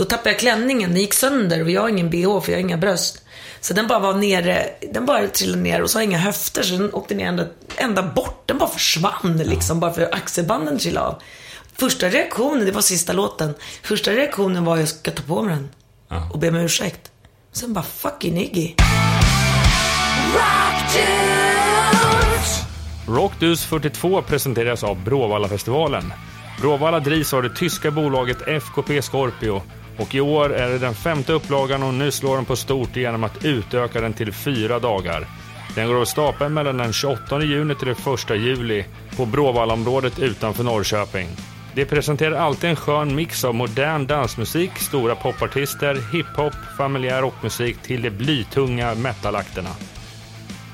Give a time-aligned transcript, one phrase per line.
[0.00, 2.60] Då tappade jag klänningen, den gick sönder och jag har ingen bh för jag har
[2.60, 3.24] inga bröst.
[3.60, 6.62] Så den bara var nere, den bara trillade ner och så har jag inga höfter
[6.62, 8.42] så den åkte ner ända, ända bort.
[8.46, 11.22] Den bara försvann liksom, bara för axelbanden trillade av.
[11.74, 13.54] Första reaktionen, det var sista låten.
[13.82, 15.68] Första reaktionen var jag ska ta på mig den.
[16.32, 17.10] Och be om ursäkt.
[17.52, 18.74] Sen bara, fucking Iggy.
[23.08, 26.12] Rockdus 42 presenteras av Bråvallafestivalen.
[26.60, 29.62] Bråvalla drivs av det tyska bolaget FKP Scorpio
[30.00, 33.24] och i år är det den femte upplagan och nu slår de på stort genom
[33.24, 35.26] att utöka den till fyra dagar.
[35.74, 38.84] Den går av stapeln mellan den 28 juni till den 1 juli
[39.16, 41.28] på Bråvallaområdet utanför Norrköping.
[41.74, 48.02] Det presenterar alltid en skön mix av modern dansmusik, stora popartister, hiphop, familjär rockmusik till
[48.02, 49.70] de blytunga metalakterna.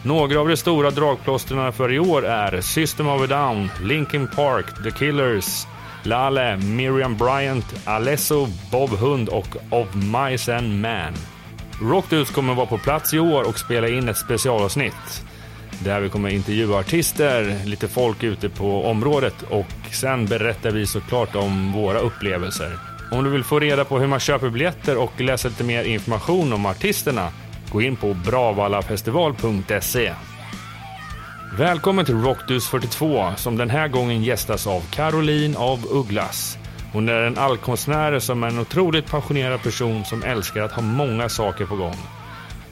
[0.03, 4.67] Några av de stora dragplåstren för i år är System of a Down, Linkin Park,
[4.85, 5.67] The Killers,
[6.07, 11.15] Lale, Miriam Bryant, Alesso, Bob Hund och Of Mice and Man.
[11.83, 15.25] Rockdudes kommer vara på plats i år och spela in ett specialavsnitt
[15.85, 21.35] där vi kommer intervjua artister, lite folk ute på området och sen berättar vi såklart
[21.35, 22.79] om våra upplevelser.
[23.13, 26.53] Om du vill få reda på hur man köper biljetter och läsa lite mer information
[26.53, 27.29] om artisterna,
[27.73, 30.13] gå in på bravallafestival.se.
[31.53, 36.59] Välkommen till Rockdus 42 som den här gången gästas av Caroline av Ugglas.
[36.93, 41.29] Hon är en allkonstnär som är en otroligt passionerad person som älskar att ha många
[41.29, 41.97] saker på gång.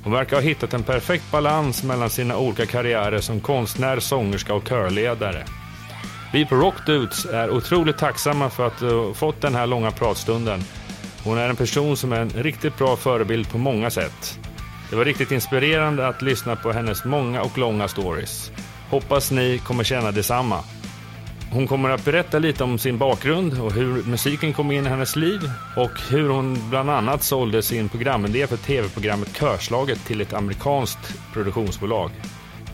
[0.02, 4.68] Hon verkar ha hittat en perfekt balans mellan sina olika karriärer som konstnär, sångerska och
[4.68, 5.44] körledare.
[6.32, 10.64] Vi på Rockdudes är otroligt tacksamma för att ha fått den här långa pratstunden.
[11.24, 14.38] Hon är en person som är en riktigt bra förebild på många sätt.
[14.94, 18.52] Det var riktigt inspirerande att lyssna på hennes många och långa stories.
[18.90, 20.60] Hoppas ni kommer känna detsamma.
[21.52, 25.16] Hon kommer att berätta lite om sin bakgrund och hur musiken kom in i hennes
[25.16, 31.14] liv och hur hon bland annat sålde sin programidé för tv-programmet Körslaget till ett amerikanskt
[31.32, 32.10] produktionsbolag.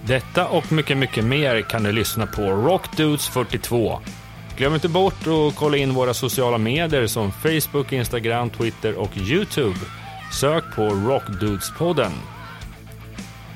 [0.07, 4.01] Detta och mycket, mycket mer kan du lyssna på Rockdudes 42.
[4.57, 9.77] Glöm inte bort att kolla in våra sociala medier som Facebook, Instagram, Twitter och Youtube.
[10.33, 12.13] Sök på Rockdudespodden.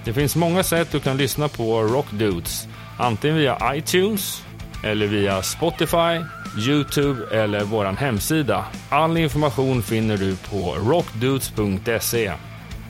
[0.04, 2.68] Det finns många sätt du kan lyssna på Rockdudes.
[2.98, 4.44] Antingen via iTunes,
[4.84, 6.24] eller via Spotify,
[6.58, 8.64] Youtube eller vår hemsida.
[8.88, 12.32] All information finner du på rockdudes.se.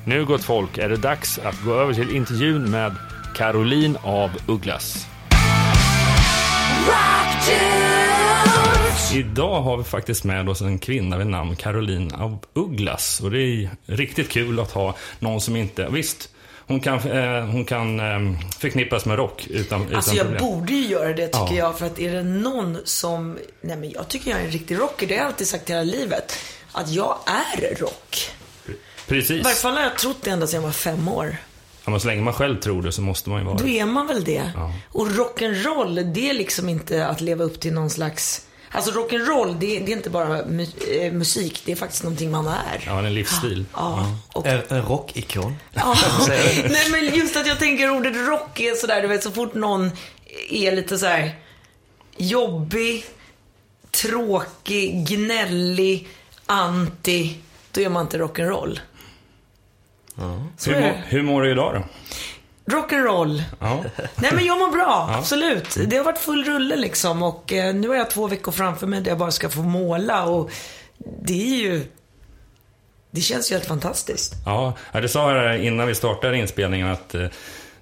[0.05, 2.95] Nu gott folk är det dags att gå över till intervjun med
[3.37, 5.07] Caroline av Ugglas.
[9.15, 13.21] Idag har vi faktiskt med oss en kvinna vid namn Caroline av Ugglas.
[13.21, 15.89] Och det är riktigt kul att ha någon som inte...
[15.91, 16.29] Visst,
[16.67, 20.43] hon kan, eh, hon kan eh, förknippas med rock utan, utan Alltså jag problem.
[20.45, 21.55] borde ju göra det tycker Ja.
[21.57, 21.79] jag.
[21.79, 25.07] För att är det någon som, nej men jag tycker jag är en riktig rocker.
[25.07, 26.39] Det har jag alltid sagt hela livet.
[26.73, 28.31] Att jag är rock.
[28.69, 28.73] I
[29.09, 29.45] Precis.
[29.45, 31.37] varje fall har jag trott det ända sedan jag var fem år.
[31.85, 33.85] Ja, men så länge man själv tror det så måste man ju vara Då är
[33.87, 34.53] man väl det.
[34.55, 34.73] Ja.
[34.91, 38.47] Och rock'n'roll, det är liksom inte att leva upp till någon slags...
[38.75, 41.63] Alltså rock'n'roll, det, det är inte bara mu- eh, musik.
[41.65, 42.83] Det är faktiskt någonting man är.
[42.87, 43.65] Ja, en livsstil.
[43.75, 44.17] Ja.
[44.33, 45.57] Och, En, en rockikon.
[45.73, 45.97] ja.
[46.69, 49.91] Nej men just att jag tänker ordet rock är sådär, du vet så fort någon
[50.51, 51.35] är lite så här
[52.17, 53.05] jobbig,
[53.91, 56.09] tråkig, gnällig,
[56.47, 57.37] anti,
[57.73, 58.79] då är man inte rock'n'roll.
[60.59, 61.85] Så Hur, hur mår du idag då?
[62.67, 63.43] Rock'n'roll.
[63.61, 63.85] Ja.
[64.17, 65.77] Nej men jag mår bra, absolut.
[65.87, 69.01] Det har varit full rulle liksom och eh, nu har jag två veckor framför mig
[69.01, 70.51] där jag bara ska få måla och
[71.23, 71.85] det är ju...
[73.11, 74.35] Det känns ju helt fantastiskt.
[74.47, 77.27] Ja, ja, du sa här innan vi startade inspelningen att eh,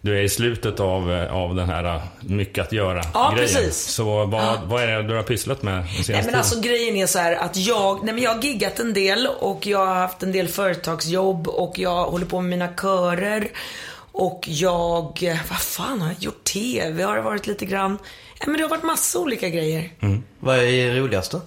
[0.01, 3.11] du är i slutet av, eh, av den här eh, mycket att göra-grejen.
[3.15, 3.77] Ja, precis.
[3.77, 6.97] Så vad, vad är det du har pysslat med den senaste Nej men alltså grejen
[6.97, 9.95] är så här att jag, nej men jag har giggat en del och jag har
[9.95, 13.49] haft en del företagsjobb och jag håller på med mina körer.
[14.13, 15.03] Och jag,
[15.51, 16.45] vad fan har jag gjort?
[16.45, 17.99] TV har det varit lite grann.
[18.41, 19.93] Ja men det har varit massa olika grejer.
[20.41, 21.41] Vad är roligast då?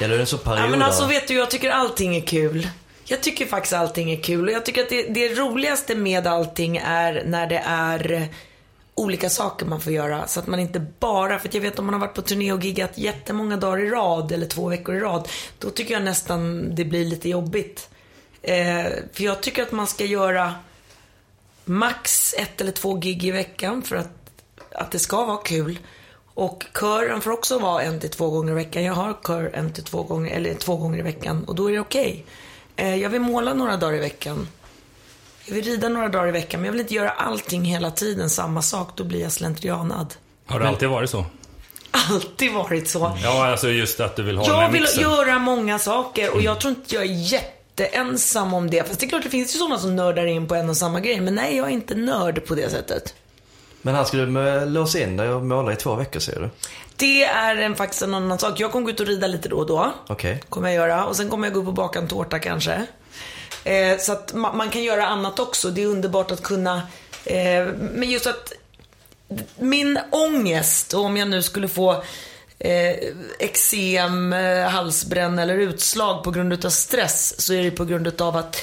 [0.00, 0.64] Gäller det en så period?
[0.64, 2.68] Ja men alltså vet du, jag tycker allting är kul.
[3.04, 6.76] Jag tycker faktiskt allting är kul och jag tycker att det, det roligaste med allting
[6.76, 8.28] är när det är
[8.94, 10.26] olika saker man får göra.
[10.26, 12.64] Så att man inte bara, för jag vet om man har varit på turné och
[12.64, 15.28] giggat jättemånga dagar i rad eller två veckor i rad.
[15.58, 17.88] Då tycker jag nästan det blir lite jobbigt.
[18.46, 20.54] Eh, för jag tycker att man ska göra
[21.64, 24.10] max ett eller två gig i veckan för att,
[24.72, 25.78] att det ska vara kul.
[26.34, 28.84] Och kören får också vara en till två gånger i veckan.
[28.84, 31.72] Jag har kör en till två gånger, eller två gånger i veckan och då är
[31.72, 32.24] det okej.
[32.76, 34.48] Eh, jag vill måla några dagar i veckan.
[35.44, 38.30] Jag vill rida några dagar i veckan, men jag vill inte göra allting hela tiden,
[38.30, 38.90] samma sak.
[38.94, 40.14] Då blir jag slentrianad.
[40.46, 41.24] Har det alltid varit så?
[42.10, 43.16] alltid varit så.
[43.22, 45.02] Ja, alltså just att du vill ha Jag vill mixen.
[45.02, 47.08] göra många saker och jag tror inte jag är
[47.80, 48.88] jätteensam om det.
[48.88, 51.00] Fast det är klart, det finns ju sådana som nördar in på en och samma
[51.00, 51.20] grej.
[51.20, 53.14] Men nej, jag är inte nörd på det sättet.
[53.82, 56.48] Men han skulle med- låsa in dig och måla i två veckor säger du?
[56.96, 58.60] Det är en, faktiskt en annan sak.
[58.60, 59.92] Jag kommer gå ut och rida lite då och då.
[60.08, 60.42] Okej.
[60.48, 61.04] Kommer jag göra.
[61.06, 62.86] Och sen kommer jag gå upp och baka en tårta kanske.
[63.64, 65.70] Eh, så att ma- man kan göra annat också.
[65.70, 66.82] Det är underbart att kunna.
[67.24, 68.52] Eh, men just att
[69.58, 72.02] min ångest, och om jag nu skulle få
[72.58, 72.96] eh,
[73.38, 78.36] eksem, eh, halsbränna eller utslag på grund av stress så är det på grund av
[78.36, 78.56] att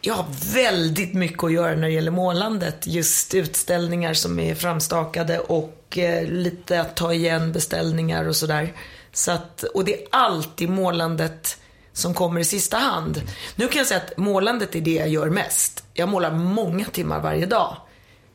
[0.00, 2.86] jag har väldigt mycket att göra när det gäller målandet.
[2.86, 8.74] Just utställningar som är framstakade och eh, lite att ta igen beställningar och sådär.
[9.12, 11.58] Så att, och det är alltid målandet
[11.92, 13.22] som kommer i sista hand.
[13.56, 15.84] Nu kan jag säga att målandet är det jag gör mest.
[15.94, 17.76] Jag målar många timmar varje dag.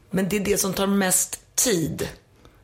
[0.09, 2.07] Men det är det som tar mest tid.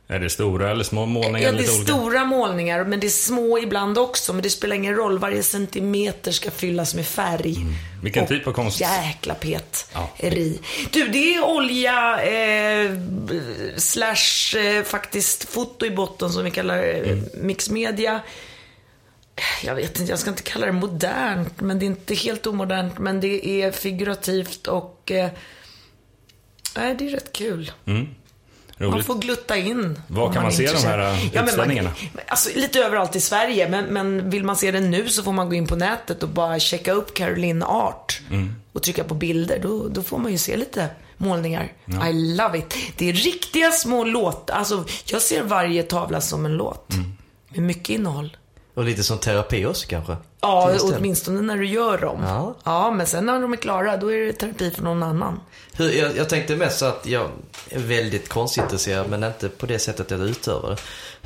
[0.09, 1.39] Är det stora eller små målningar?
[1.39, 4.33] Ja, det är stora målningar, men det är små ibland också.
[4.33, 5.19] Men det spelar ingen roll.
[5.19, 7.55] Varje centimeter ska fyllas med färg.
[8.03, 8.79] Vilken Och typ av konst?
[8.81, 9.89] Jäkla pet.
[9.93, 10.09] Ja.
[10.91, 12.91] Du, det är olja eh,
[13.77, 17.23] slash eh, faktiskt foto i botten som vi kallar eh, Mm.
[17.33, 18.21] mixmedia.
[19.63, 22.99] Jag vet inte, jag ska inte kalla det modernt, men det är inte helt omodernt.
[22.99, 25.29] Men det är figurativt och eh,
[26.73, 27.71] det är rätt kul.
[27.85, 28.15] Man
[28.77, 29.05] Roligt.
[29.05, 30.01] får glutta in.
[30.07, 31.89] Var kan man se de här, äh, men utställningarna?
[32.13, 35.31] Man, alltså, lite överallt i Sverige, men, men vill man se det nu så får
[35.31, 38.55] man gå in på nätet och bara checka upp Caroline Art Mm.
[38.73, 39.59] och trycka på bilder.
[39.63, 40.87] Då, då får man ju se lite
[41.17, 41.71] målningar.
[42.09, 42.75] I love it.
[42.97, 44.55] Det är riktiga små låtar.
[44.55, 46.93] Alltså, jag ser varje tavla som en låt.
[46.93, 47.11] Mm.
[47.49, 48.37] Med mycket innehåll.
[48.77, 50.15] Och lite som terapi också kanske?
[50.41, 52.23] Ja, åtminstone när du gör dem.
[52.23, 52.55] Ja.
[52.63, 55.39] ja, men sen när de är klara, då är det terapi för någon annan.
[55.73, 57.29] Hur, jag, jag tänkte mest att jag
[57.69, 60.77] är väldigt konstintresserad men inte på det sättet jag utövar det.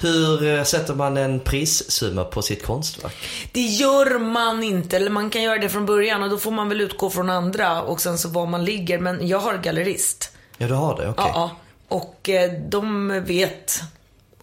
[0.07, 3.15] Hur eh, sätter man en prissumma på sitt konstverk?
[3.51, 6.69] Det gör man inte, eller man kan göra det från början och då får man
[6.69, 8.99] väl utgå från andra och sen så var man ligger.
[8.99, 10.31] Men jag har gallerist.
[10.57, 11.09] Ja, du har det?
[11.09, 11.25] Okej.
[11.27, 11.51] Ja, ja.
[11.87, 13.81] Och eh, de vet.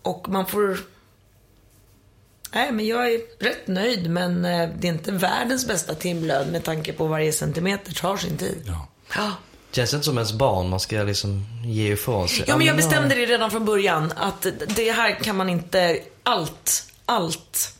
[0.02, 0.78] Och man får...
[2.52, 6.64] Nej, men jag är rätt nöjd men eh, det är inte världens bästa timlön med
[6.64, 8.62] tanke på varje centimeter tar sin tid.
[8.66, 8.88] Ja.
[9.16, 9.32] Ja.
[9.70, 12.44] Känns inte som ens barn man ska liksom ge ifrån sig?
[12.48, 14.46] Ja, men jag bestämde det redan från början att
[14.76, 17.74] det här kan man inte, allt, allt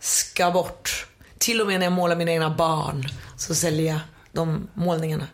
[0.00, 1.06] ska bort.
[1.38, 4.00] Till och med när jag målar mina egna barn så säljer jag
[4.32, 5.26] de målningarna.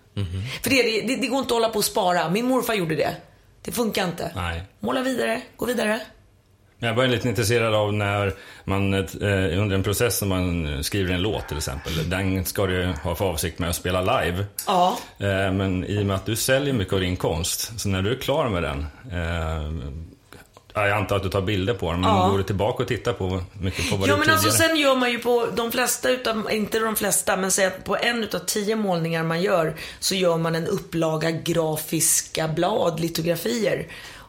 [0.63, 2.31] För det, det, det går inte att hålla på och spara.
[2.31, 3.17] Min morfar gjorde det.
[3.63, 4.33] Det funkar inte.
[4.35, 4.63] Nej.
[4.81, 6.01] Måla vidare, gå vidare.
[6.79, 8.33] Jag var lite intresserad av när
[8.65, 9.03] man eh,
[9.61, 12.11] under en process när man skriver en låt till exempel.
[12.11, 14.45] Den ska du ha för avsikt med att spela live.
[14.67, 14.99] Ja.
[15.19, 18.11] Eh, Men i och med att du säljer mycket av din konst, så när du
[18.11, 18.87] är klar med den.
[19.13, 19.73] Eh,
[20.75, 22.29] ja, jag antar att du tar bilder på den, men Ja.
[22.29, 24.33] går du tillbaka och tittar på mycket på vad Ja men tidigare?
[24.39, 27.85] alltså sen gör man ju på de flesta utav, inte de flesta, men säg att
[27.85, 33.87] på en utav tio målningar man gör så gör man en upplaga grafiska blad, litografier.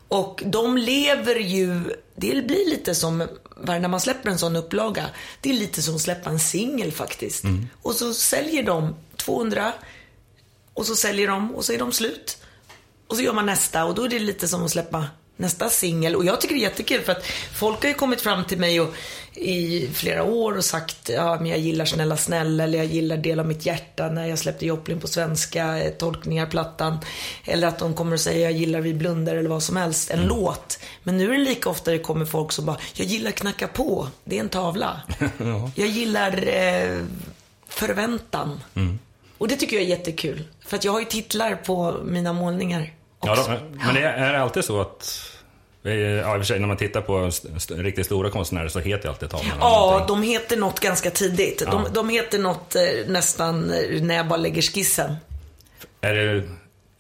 [0.07, 1.81] Och de lever ju,
[2.15, 3.27] det blir lite som,
[3.65, 5.05] när man släpper en sån upplaga,
[5.41, 7.43] det är lite som att släppa en singel faktiskt.
[7.81, 9.73] Och så säljer de 200
[10.73, 12.37] och så säljer de och så är de slut.
[13.07, 15.05] Och så gör man nästa och då är det lite som att släppa
[15.37, 16.15] nästa singel.
[16.15, 18.81] Och jag tycker det är jättekul för att folk har ju kommit fram till mig
[18.81, 18.93] och,
[19.33, 23.39] i flera år och sagt ja men jag gillar Snälla snälla eller jag gillar Del
[23.39, 26.97] av mitt hjärta när jag släppte Joplin på svenska, eh, tolkningar, plattan.
[27.45, 30.25] Eller att de kommer och säger jag gillar Vi blundar eller vad som helst, en
[30.25, 30.79] låt.
[31.03, 34.07] Men nu är det lika ofta det kommer folk som bara, jag gillar Knacka på,
[34.23, 35.01] det är en tavla.
[35.75, 36.99] Jag gillar eh,
[37.67, 38.59] Förväntan.
[39.37, 40.43] Och det tycker jag är jättekul.
[40.65, 42.93] För att jag har ju titlar på mina målningar.
[43.27, 45.21] Ja, de, men det är, det alltid så att...
[45.81, 49.09] Ja, i och för sig, när man tittar på st- riktigt stora konstnärer så heter
[49.09, 50.07] alltid tavlorna Ja, någonting.
[50.07, 51.63] de heter något ganska tidigt.
[51.71, 55.15] De, de heter något eh, nästan eh, när jag bara lägger skissen.
[56.01, 56.35] Är det,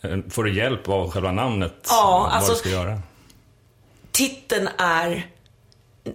[0.09, 1.73] eh, får du hjälp av själva namnet?
[1.89, 2.99] Ja, vad alltså- du ska göra?
[4.11, 5.27] Titeln är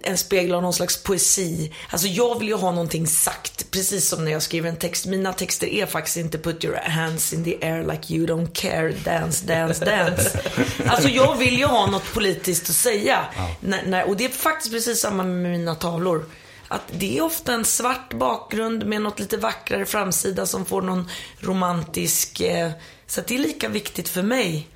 [0.03, 1.73] en spegel av någon slags poesi.
[1.89, 5.05] Alltså jag vill ju ha någonting sagt, precis som när jag skriver en text.
[5.05, 8.91] Mina texter är faktiskt inte put your hands in the air like you don't care,
[8.91, 10.39] dance, dance, dance.
[10.87, 13.25] Alltså jag vill ju ha något politiskt att säga.
[13.59, 16.25] När, och det är faktiskt precis samma med mina tavlor.
[16.67, 21.09] Att det är ofta en svart bakgrund med något lite vackrare framsida som får någon
[21.39, 22.41] romantisk...
[22.41, 22.71] Eh,
[23.07, 24.67] så att det är lika viktigt för mig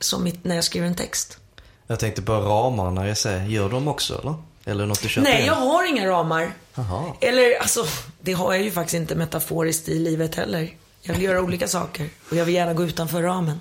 [0.00, 1.38] som när jag skriver en text.
[1.86, 3.46] Jag tänkte på ramarna jag säger.
[3.46, 4.34] Gör de också eller?
[4.64, 6.52] Eller något du köper Nej, jag har inga ramar.
[6.74, 7.12] Jaha.
[7.20, 7.86] Eller, alltså,
[8.20, 10.74] det har jag ju faktiskt inte metaforiskt i livet heller.
[11.06, 13.60] Jag vill göra olika saker och jag vill gärna gå utanför ramen.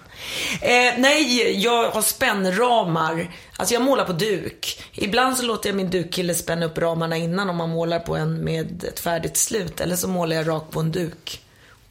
[0.61, 3.35] Eh, nej, jag har spännramar.
[3.57, 4.83] Alltså jag målar på duk.
[4.93, 8.37] Ibland så låter jag min dukkille spänna upp ramarna innan om man målar på en
[8.37, 9.81] med ett färdigt slut.
[9.81, 11.42] Eller så målar jag rakt på en duk.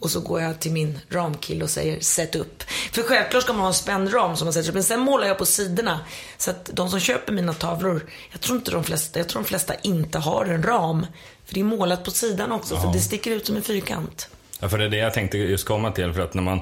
[0.02, 2.62] Och så går jag till min ramkille och säger sätt upp.
[2.92, 4.74] För självklart ska man ha en spännram som man sätter upp.
[4.74, 6.00] Men sen målar jag på sidorna.
[6.38, 9.48] Så att de som köper mina tavlor, jag tror inte de flesta, jag tror de
[9.48, 11.06] flesta inte har en ram.
[11.44, 14.28] För det är målat på sidan också, så det sticker ut som en fyrkant.
[14.60, 16.12] Ja, för det är det jag tänkte just komma till.
[16.12, 16.60] För att när man,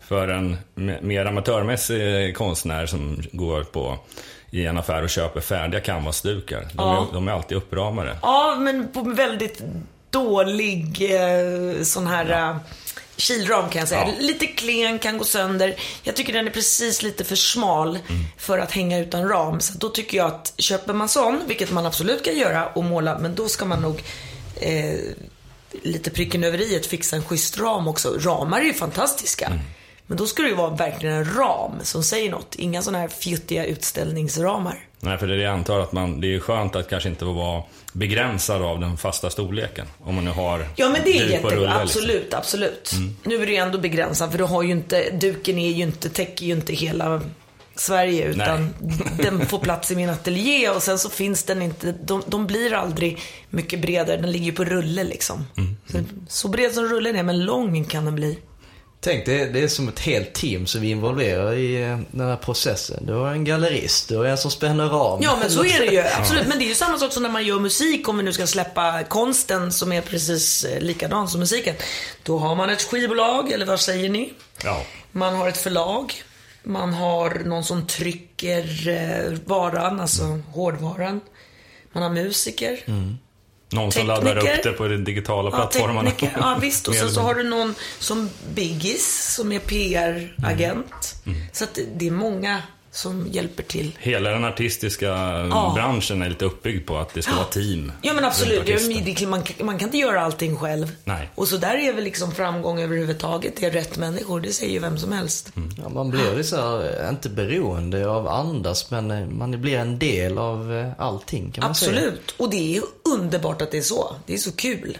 [0.00, 3.98] för en me- mer amatörmässig konstnär som går på
[4.50, 6.60] i en affär och köper färdiga canvasdukar.
[6.60, 7.06] De, Ja.
[7.10, 8.18] är, de är alltid uppramade.
[8.22, 9.62] Ja, men på väldigt
[10.10, 12.56] dålig eh, sån här eh,
[13.16, 14.00] kilram kan jag säga.
[14.00, 14.14] Ja.
[14.18, 15.76] Lite klen, kan gå sönder.
[16.02, 17.98] Jag tycker den är precis lite för smal
[18.36, 19.60] för att hänga utan ram.
[19.60, 23.18] Så då tycker jag att köper man sån, vilket man absolut kan göra och måla,
[23.18, 24.02] men då ska man nog
[24.56, 24.98] eh,
[25.82, 28.18] lite pricken över i fixa en schysst ram också.
[28.18, 29.52] Ramar är ju fantastiska.
[30.06, 32.54] Men då ska det ju vara verkligen en ram som säger något.
[32.54, 34.87] Inga såna här fjuttiga utställningsramar.
[35.00, 37.24] Nej, för det är det jag antar att man, det är skönt att kanske inte
[37.24, 37.62] vara
[37.92, 39.86] begränsad av den fasta storleken.
[39.98, 41.82] Om man nu har Ja men det är jättebra, liksom.
[41.82, 42.92] absolut, absolut.
[43.24, 46.46] Nu är ju ändå begränsat för du har ju inte, duken är ju inte, täcker
[46.46, 47.22] ju inte hela
[47.74, 48.74] Sverige utan
[49.22, 52.74] den får plats i min ateljé och sen så finns den inte, de, de blir
[52.74, 53.18] aldrig
[53.50, 55.46] mycket bredare, den ligger ju på rulle liksom.
[55.86, 58.38] Så, så bred som rullen är, men lång kan den bli.
[59.00, 62.28] Tänk, det är, det är som ett helt team som vi involverar i eh, den
[62.28, 63.06] här processen.
[63.06, 65.20] Du har en gallerist, du har en som spänner ram.
[65.22, 66.46] Ja men så är det ju, absolut.
[66.48, 68.46] Men det är ju samma sak som när man gör musik, om vi nu ska
[68.46, 71.74] släppa konsten som är precis eh, likadan som musiken.
[72.22, 74.32] Då har man ett skivbolag, eller vad säger ni?
[74.64, 74.82] Ja.
[75.12, 76.14] Man har ett förlag.
[76.62, 81.20] Man har någon som trycker eh, varan, alltså hårdvaran.
[81.92, 82.80] Man har musiker.
[83.70, 84.24] Någon som Tekniker.
[84.24, 86.10] laddar upp det på de digitala Ja, plattformarna.
[86.10, 86.36] tekniker.
[86.40, 86.88] Ja, visst.
[86.88, 91.14] Och sen så har du någon som Biggis, som är PR-agent.
[91.26, 91.38] Mm.
[91.52, 93.98] Så att det är många som hjälper till.
[94.00, 95.08] Hela den artistiska
[95.74, 97.92] branschen är lite uppbyggd på att det ska vara team.
[98.02, 100.92] Ja men absolut, man, man kan inte göra allting själv.
[101.04, 101.30] Nej.
[101.34, 103.56] Och så där är väl liksom framgång överhuvudtaget.
[103.56, 105.52] Det är rätt människor, det säger ju vem som helst.
[105.82, 109.76] Ja, man blir ju så här, eh, inte beroende av andras, men eh, man blir
[109.78, 111.90] en del av eh, allting kan man säga.
[111.92, 112.34] Absolut.
[112.36, 112.82] Och det är ju
[113.14, 114.16] underbart att det är så.
[114.26, 114.98] Det är så kul.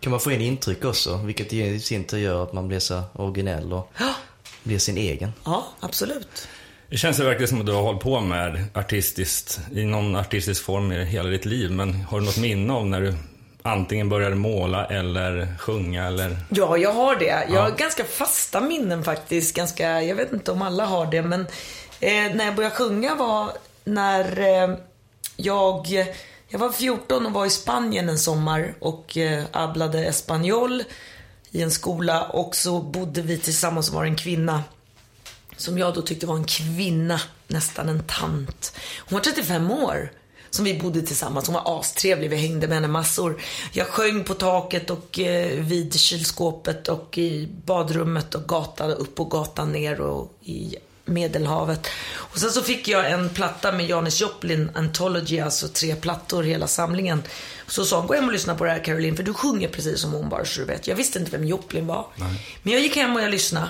[0.00, 3.02] Kan man få in intryck också, vilket i sin tur gör att man blir så
[3.12, 4.14] originell och Ja,
[4.62, 5.32] blir sin egen.
[5.44, 6.48] ja absolut.
[6.90, 10.64] Det känns ju verkligen som att du har hållit på med artistiskt, i någon artistisk
[10.64, 11.70] form i hela ditt liv.
[11.70, 13.14] Men har du något minne av när du
[13.62, 16.36] antingen började måla eller sjunga eller?
[16.48, 17.46] Ja, jag har det.
[17.50, 19.56] Jag har ganska fasta minnen faktiskt.
[19.56, 21.40] Ganska, jag vet inte om alla har det, men
[22.00, 23.52] eh, när jag började sjunga var
[23.84, 24.76] när eh,
[25.36, 25.86] jag,
[26.48, 30.82] jag var 14 och var i Spanien en sommar och eh, abblade espanjol
[31.50, 34.62] i en skola och så bodde vi tillsammans och var en kvinna
[35.60, 38.72] som jag då tyckte var en kvinna, nästan en tant.
[38.98, 40.12] Hon var 35 år.
[40.52, 41.46] Som vi bodde tillsammans.
[41.46, 42.30] Hon var astrevlig.
[42.30, 43.42] Vi hängde med henne massor.
[43.72, 49.30] Jag sjöng på taket och eh, vid kylskåpet och i badrummet och gatan upp och
[49.30, 51.86] gatan ner och i Medelhavet.
[52.12, 56.66] Och sen så fick jag en platta med Janis Joplin Anthology, alltså tre plattor, hela
[56.66, 57.22] samlingen.
[57.66, 60.00] Så sa hon, gå hem och lyssna på det här Caroline, för du sjunger precis
[60.00, 60.86] som hon bara så du vet.
[60.86, 62.06] Jag visste inte vem Joplin var.
[62.62, 63.68] Men jag gick hem och jag lyssnade.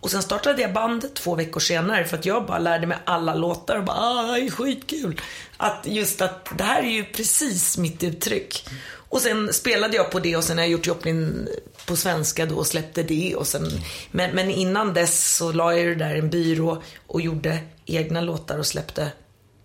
[0.00, 3.34] Och sen startade jag band två veckor senare för att jag bara lärde mig alla
[3.34, 5.20] låtar och bara, ah, det är skitkul.
[5.56, 8.68] Att just att det här är ju precis mitt uttryck.
[9.10, 11.48] Och sen spelade jag på det och sen har jag gjort Joplin
[11.86, 13.70] på svenska då och släppte det och sen,
[14.10, 18.20] men, men innan dess så la jag det där i en byrå och gjorde egna
[18.20, 19.12] låtar och släppte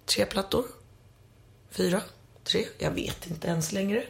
[0.05, 0.65] tre plattor.
[1.71, 2.01] Fyra?
[2.47, 2.65] Tre?
[2.77, 4.03] Jag vet inte ens längre.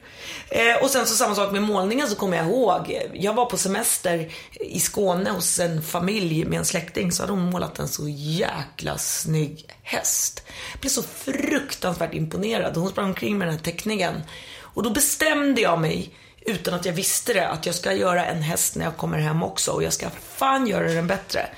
[0.50, 3.10] Eh, och sen så samma sak med målningen så kommer jag ihåg.
[3.14, 7.50] Jag var på semester i Skåne hos en familj med en släkting så hade hon
[7.50, 10.44] målat en så jäkla snygg häst.
[10.72, 12.78] Jag blev så fruktansvärt imponerad.
[12.78, 14.22] Hon sprang omkring med den här teckningen.
[14.60, 18.42] Och då bestämde jag mig utan att jag visste det att jag ska göra en
[18.42, 21.50] häst när jag kommer hem också och jag ska fan göra den bättre.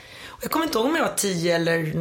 [0.41, 1.93] Jag kommer inte ihåg om jag var tio eller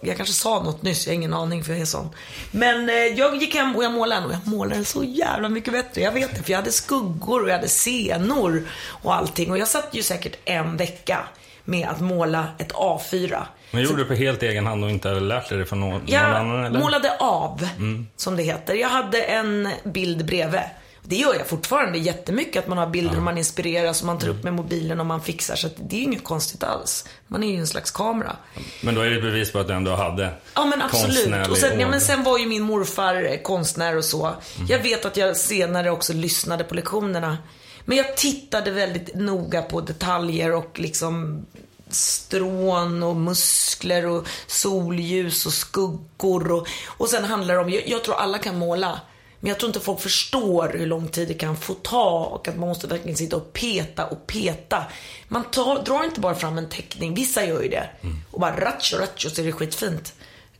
[0.00, 2.08] jag kanske sa något nyss, jag har ingen aning för jag är sån.
[2.50, 6.00] Men eh, jag gick hem och jag målade och jag målade så jävla mycket bättre.
[6.00, 9.50] Jag vet det, för jag hade skuggor och jag hade scenor och allting.
[9.50, 11.18] Och jag satt ju säkert en vecka
[11.64, 13.42] med att måla ett A4.
[13.70, 16.02] Men gjorde du på helt egen hand och inte hade lärt dig det från någon,
[16.06, 16.78] Jag någon annan eller?
[16.80, 17.68] målade av,
[18.16, 18.74] som det heter.
[18.74, 20.60] Jag hade en bild bredvid.
[21.08, 24.28] Det gör jag fortfarande jättemycket, att man har bilder och man inspireras och man tar
[24.28, 25.56] upp med mobilen och man fixar.
[25.56, 27.08] Så att det är ju inget konstigt alls.
[27.26, 28.36] Man är ju en slags kamera.
[28.80, 31.48] Men då är det bevis på att du ändå hade Ja men absolut.
[31.48, 34.26] Och sen, ja, men sen var ju min morfar eh, konstnär och så.
[34.26, 34.38] Mm.
[34.68, 37.38] Jag vet att jag senare också lyssnade på lektionerna.
[37.84, 41.46] Men jag tittade väldigt noga på detaljer och liksom
[41.88, 46.52] strån och muskler och solljus och skuggor.
[46.52, 49.00] Och, och sen handlar det om, jag, jag tror alla kan måla.
[49.40, 52.56] Men jag tror inte folk förstår hur lång tid det kan få ta och att
[52.56, 54.84] man måste verkligen sitta och peta och peta.
[55.28, 57.88] Man tar, drar inte bara fram en teckning, vissa gör ju det.
[58.30, 60.14] Och bara ratcho ratcho så är det skitfint.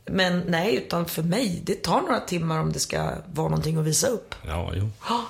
[0.05, 3.85] Men nej, utan för mig, det tar några timmar om det ska vara någonting att
[3.85, 4.35] visa upp.
[4.47, 4.89] Ja, jo.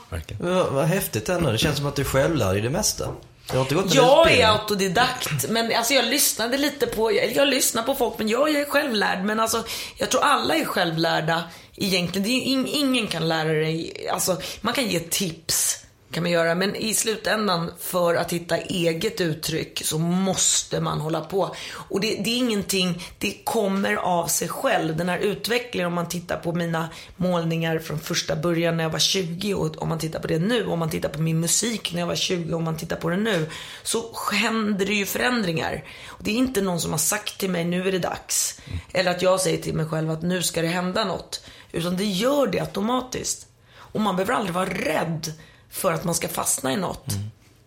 [0.09, 0.55] Verkligen.
[0.55, 1.51] Vad, vad häftigt ändå.
[1.51, 3.09] Det känns som att du själv lär dig det mesta.
[3.51, 7.83] Du har inte Jag är autodidakt, men alltså jag lyssnade lite på, jag, jag lyssnar
[7.83, 9.23] på folk, men jag är självlärd.
[9.23, 9.63] Men alltså,
[9.97, 11.43] jag tror alla är självlärda
[11.77, 12.27] egentligen.
[12.27, 16.55] Det är, ju ingen kan lära dig, alltså man kan ge tips, kan man göra.
[16.55, 21.55] Men i slutändan, för att hitta eget uttryck, så måste man hålla på.
[21.71, 24.97] Och det, det är ingenting, det kommer av sig själv.
[24.97, 28.99] Den här utvecklingen, om man tittar på mina målningar från första början när jag var
[28.99, 31.99] 20 och om man tittar på det nu, om man tittar på min musik när
[31.99, 33.49] jag var 20 och om man tittar på det nu,
[33.83, 35.83] så händer det ju förändringar.
[36.07, 38.61] Och det är inte någon som har sagt till mig, nu är det dags.
[38.93, 41.41] Eller att jag säger till mig själv att nu ska det hända något.
[41.77, 43.47] Utan det gör det automatiskt.
[43.73, 45.33] Och man behöver aldrig vara rädd
[45.69, 47.05] för att man ska fastna i något.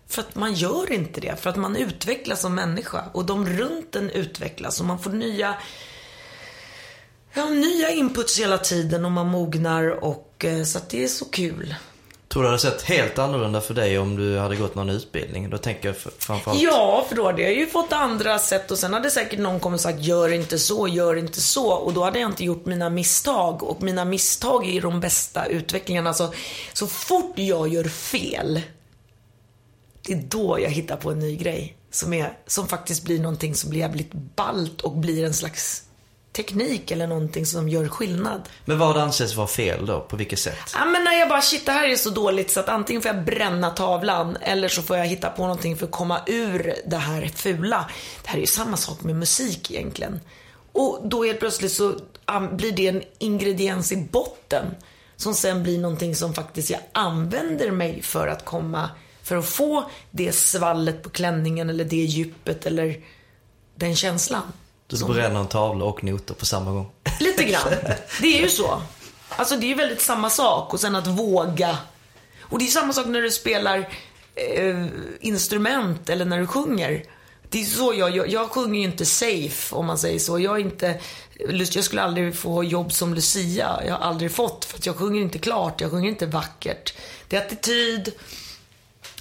[0.08, 1.36] För att man gör inte det.
[1.40, 3.04] För att man utvecklas som människa.
[3.12, 4.80] Och de runt en utvecklas.
[4.80, 5.54] Och man får nya,
[7.34, 9.04] ja, nya inputs hela tiden.
[9.04, 10.04] Och man mognar.
[10.04, 11.74] Och, eh, så att det är så kul.
[12.32, 15.50] Tror du det hade sett helt annorlunda för dig om du hade gått någon utbildning?
[15.50, 16.60] Då tänker jag framförallt...
[16.60, 19.78] Ja, för då hade jag ju fått andra sätt och sen hade säkert någon kommit
[19.78, 21.72] och sagt gör inte så, gör inte så.
[21.72, 23.62] Och då hade jag inte gjort mina misstag.
[23.62, 26.14] Och mina misstag är de bästa utvecklingarna.
[26.14, 26.32] Så,
[26.72, 28.60] så fort jag gör fel,
[30.06, 31.76] det är då jag hittar på en ny grej.
[31.90, 35.82] Som, är, som faktiskt blir någonting som blir jävligt ballt och blir en slags
[36.42, 38.48] teknik eller någonting som gör skillnad.
[38.64, 40.00] Men vad anses vara fel då?
[40.00, 40.74] På vilket sätt?
[40.74, 43.10] Ja men när jag bara, shit det här är så dåligt så att antingen får
[43.14, 46.96] jag bränna tavlan eller så får jag hitta på någonting för att komma ur det
[46.96, 47.90] här fula.
[48.22, 50.20] Det här är ju samma sak med musik egentligen.
[50.72, 51.94] Och då helt plötsligt så
[52.52, 54.64] blir det en ingrediens i botten.
[55.16, 58.90] Som sen blir någonting som faktiskt jag använder mig för att komma,
[59.22, 63.00] för att få det svallet på klänningen eller det djupet eller
[63.74, 64.52] den känslan.
[64.90, 66.90] Du Som- bränner en tavla och noter på samma gång.
[67.20, 67.68] Lite grann.
[68.20, 68.82] Det är ju så.
[69.28, 70.72] Alltså det är ju väldigt samma sak.
[70.74, 71.78] Och sen att våga.
[72.42, 73.78] Och det är samma sak när du spelar
[74.34, 74.86] eh,
[75.20, 77.04] instrument eller när du sjunger.
[77.48, 80.38] Det är så jag, jag, jag sjunger ju inte safe om man säger så.
[80.38, 81.00] Jag är inte,
[81.74, 83.80] jag skulle aldrig få jobb som Lucia.
[83.86, 85.80] Jag har aldrig fått för att jag sjunger inte klart.
[85.80, 86.94] Jag sjunger inte vackert.
[87.28, 88.12] Det är attityd.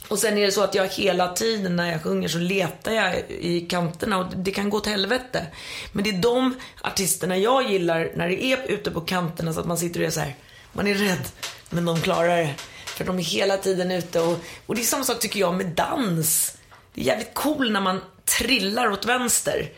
[0.10, 3.16] Och sen är det så att jag hela tiden när jag sjunger så letar jag
[3.30, 5.46] i kanterna och det kan gå åt helvete.
[5.92, 9.66] Men det är de artisterna jag gillar när det är ute på kanterna så att
[9.66, 10.36] man sitter och är så här.
[10.74, 11.26] Man är rädd,
[11.70, 12.56] men de klarar det.
[12.86, 15.68] För de är hela tiden ute och, och det är samma sak tycker jag med
[15.68, 16.58] dans.
[16.94, 19.72] Det är jävligt cool när man trillar åt vänster.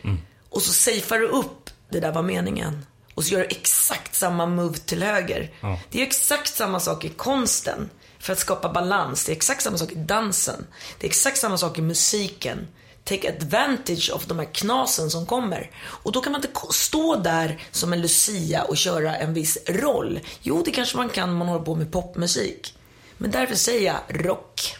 [0.48, 2.86] Och så safear du upp, det där var meningen.
[3.14, 5.50] Och så gör du exakt samma move till höger.
[5.60, 5.78] Ja.
[5.90, 7.90] Det är exakt samma sak i konsten.
[8.22, 9.24] För att skapa balans.
[9.24, 10.66] Det är exakt samma sak i dansen.
[10.98, 12.66] Det är exakt samma sak i musiken.
[13.04, 15.70] Take advantage of de här knasen som kommer.
[15.84, 20.20] Och då kan man inte stå där som en Lucia och köra en viss roll.
[20.42, 22.74] Jo, det kanske man kan om man håller på med popmusik.
[23.18, 24.76] Men därför säger jag rock.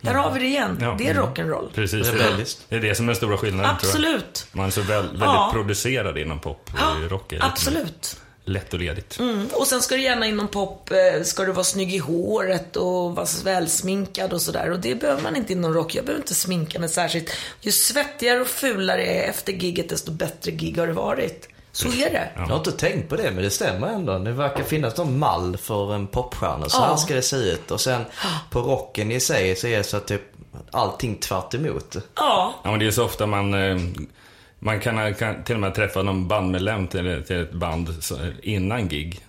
[0.00, 0.78] Där har vi det igen.
[0.80, 0.94] Ja.
[0.98, 1.72] Det är rock'n'roll.
[1.74, 2.06] Precis.
[2.06, 2.64] Det är, Rebelliskt.
[2.68, 4.14] det är det som är den stora skillnaden tror jag.
[4.14, 4.46] Absolut.
[4.52, 5.50] Man är så väl, väldigt Ja.
[5.52, 6.70] producerad inom pop.
[6.72, 8.16] Och i rock Absolut.
[8.48, 9.18] Lätt och ledigt.
[9.18, 9.48] Mm.
[9.52, 13.16] Och sen ska du gärna inom pop, eh, ska du vara snygg i håret och
[13.16, 14.70] vara välsminkad och sådär.
[14.70, 15.94] Och det behöver man inte inom rock.
[15.94, 17.30] Jag behöver inte sminka mig särskilt.
[17.60, 21.48] Ju svettigare och fulare jag är efter gigget, desto bättre gig har det varit.
[21.72, 22.28] Så är det.
[22.36, 24.18] Jag har inte tänkt på det, men det stämmer ändå.
[24.18, 26.68] Det verkar finnas någon mall för en popstjärna.
[26.68, 26.84] Så Ja.
[26.86, 27.70] här ska det se ut.
[27.70, 28.04] Och sen
[28.50, 30.22] på rocken i sig så är det så att typ
[30.70, 31.96] allting tvärt emot.
[32.14, 32.54] Ja.
[32.64, 33.54] Ja, men det är så ofta man...
[33.54, 33.76] eh,
[34.58, 37.88] Man kan, kan till och med träffa någon bandmedlem till, till ett band
[38.42, 39.20] innan gig.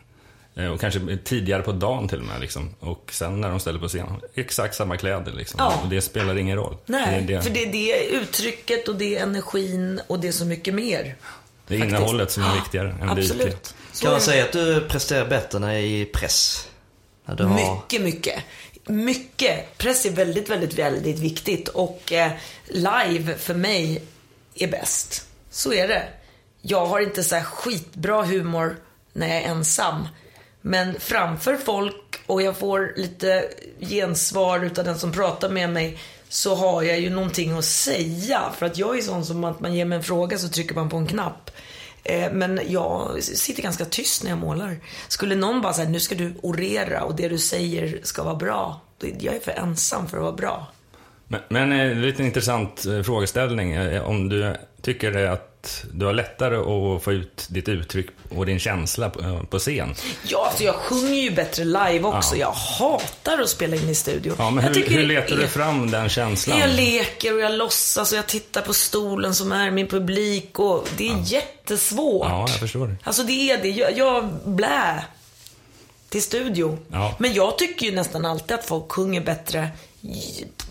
[0.55, 2.41] Eh, Och kanske tidigare på dagen till och med.
[2.41, 2.75] Liksom.
[2.79, 5.31] Och sen när de ställer på scen, exakt samma kläder.
[5.31, 5.57] Liksom.
[5.59, 5.79] Ja.
[5.83, 6.77] Och det spelar ingen roll.
[6.85, 10.31] Nej, det det, för det är det uttrycket och det är energin och det är
[10.31, 11.15] så mycket mer.
[11.67, 11.97] det är faktiskt.
[11.99, 13.33] innehållet som är viktigare än det ytliga.
[13.35, 13.75] Absolut.
[13.91, 16.67] Så Kan man säga att du presterar bättre när i press?
[17.25, 17.75] När du har...
[17.75, 18.43] Mycket, mycket.
[18.87, 19.77] Mycket.
[19.77, 21.67] Press är väldigt, väldigt, väldigt viktigt.
[21.67, 22.31] Och eh,
[22.67, 24.01] live för mig
[24.59, 25.25] är bäst.
[25.49, 26.07] Så är det.
[26.61, 28.75] Jag har inte så här skitbra humor
[29.13, 30.07] när jag är ensam.
[30.61, 36.55] Men framför folk och jag får lite gensvar utav den som pratar med mig så
[36.55, 38.41] har jag ju någonting att säga.
[38.57, 40.89] För att jag är sån som att man ger mig en fråga så trycker man
[40.89, 41.51] på en knapp.
[42.03, 44.79] Eh, men jag sitter ganska tyst när jag målar.
[45.07, 48.81] Skulle någon bara säga, nu ska du orera och det du säger ska vara bra.
[49.19, 50.67] Jag är för ensam för att vara bra.
[51.31, 53.71] Men, men eh, lite intressant eh, frågeställning.
[53.73, 58.59] Eh, Om du tycker att du har lättare att få ut ditt uttryck och din
[58.59, 59.19] känsla på,
[59.51, 59.95] eh, scen.
[60.27, 62.35] Ja, alltså jag sjunger ju bättre live också.
[62.35, 62.39] Ja.
[62.39, 62.51] Jag
[62.87, 64.33] hatar att spela in i studio.
[64.37, 66.59] Ja, men hur, hur letar du fram den känslan?
[66.59, 70.87] Jag leker och jag låtsas och jag tittar på stolen som är min publik och
[70.97, 72.27] det är jättesvårt.
[72.29, 72.95] Ja, jag förstår det.
[73.03, 73.69] Alltså det är det.
[73.69, 75.03] Jag, jag blä
[76.09, 76.77] till studio.
[76.91, 77.15] Ja.
[77.19, 79.69] Men jag tycker ju nästan alltid att folk sjunger bättre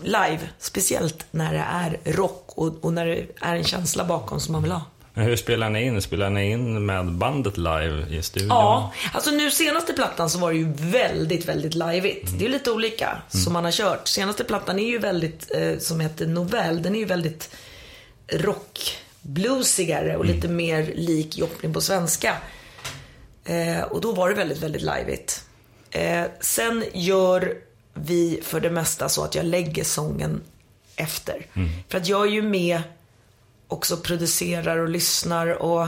[0.03, 0.39] live.
[0.59, 4.63] Speciellt när det är rock och, och när det är en känsla bakom som man
[4.63, 4.81] vill ha.
[5.13, 6.01] Men hur spelar ni in?
[6.01, 8.49] Spelar ni in med bandet live i studion?
[8.49, 12.39] Ja, alltså nu senaste plattan så var det ju väldigt, väldigt liveigt.
[12.39, 14.07] Det är lite olika som man har kört.
[14.07, 17.55] Senaste plattan är ju väldigt, eh, som heter Novell, den är ju väldigt
[18.27, 22.35] rockbluesigare och lite mer lik Joplin på svenska.
[23.45, 25.45] Eh, och då var det väldigt, väldigt liveigt.
[25.91, 27.53] Eh, sen gör
[27.93, 30.41] vi för det mesta så att jag lägger sången
[30.95, 31.45] efter.
[31.87, 32.81] För att jag är ju med
[33.67, 35.87] också producerar och lyssnar och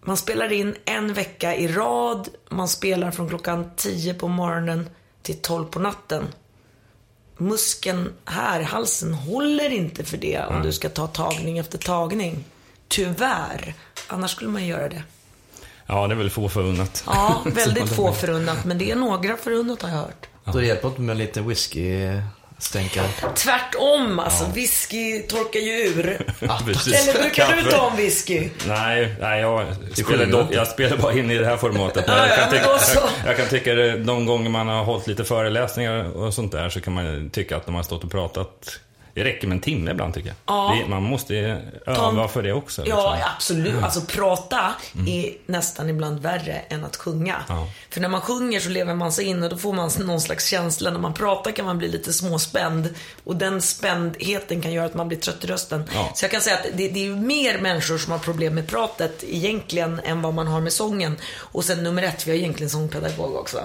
[0.00, 2.28] man spelar in en vecka i rad.
[2.48, 4.90] Man spelar från klockan 10 på morgonen
[5.22, 6.24] till 12 på natten.
[7.36, 12.44] Muskeln här, halsen, håller inte för det om du ska ta tagning efter tagning.
[12.88, 13.74] Tyvärr.
[14.06, 15.02] Annars skulle man göra det.
[15.86, 17.04] Ja, det är väl få förunnat.
[17.06, 18.64] Ja, väldigt få förunnat.
[18.64, 20.26] Men det är några förunnat har jag hört.
[20.44, 22.08] Då det hjälper inte med lite whisky
[22.58, 23.06] stänkare.
[23.34, 24.44] Tvärtom alltså.
[24.54, 26.06] Whisky torkar ju ur.
[26.40, 28.48] Eller brukar du ta en whisky?
[28.66, 32.06] Nej, nej jag, spelar dock, jag spelar bara in i det här formatet.
[32.06, 34.84] Men Ja, jag, ja, kan tycka, då jag, jag kan tycka de gånger man har
[34.84, 38.10] hållit lite föreläsningar och sånt där så kan man tycka att de har stått och
[38.10, 38.80] pratat
[39.16, 40.36] det räcker med en timme ibland tycker jag.
[40.46, 40.76] Ja.
[40.80, 42.86] Det, man måste ju Ta öva för det också.
[42.86, 43.30] Ja, liksom.
[43.36, 43.82] absolut.
[43.82, 44.74] Alltså prata
[45.06, 47.36] är nästan ibland värre än att sjunga.
[47.48, 47.68] Ja.
[47.90, 50.48] För när man sjunger så lever man sig in och då får man någon slags
[50.48, 50.90] känsla.
[50.90, 52.94] När man pratar kan man bli lite småspänd.
[53.24, 55.84] Och den spändheten kan göra att man blir trött i rösten.
[55.94, 56.10] Ja.
[56.14, 59.24] Så jag kan säga att det, det är mer människor som har problem med pratet
[59.28, 61.16] egentligen än vad man har med sången.
[61.36, 63.58] Och sen nummer ett, vi har egentligen sångpedagog också.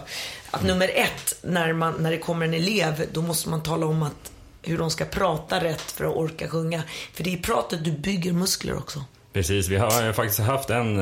[0.51, 4.03] Att nummer ett, när, man, när det kommer en elev, då måste man tala om
[4.03, 4.31] att
[4.63, 6.83] hur de ska prata rätt för att orka sjunga.
[7.13, 9.03] För det är i pratet du bygger muskler också.
[9.33, 10.99] Precis, vi har faktiskt haft en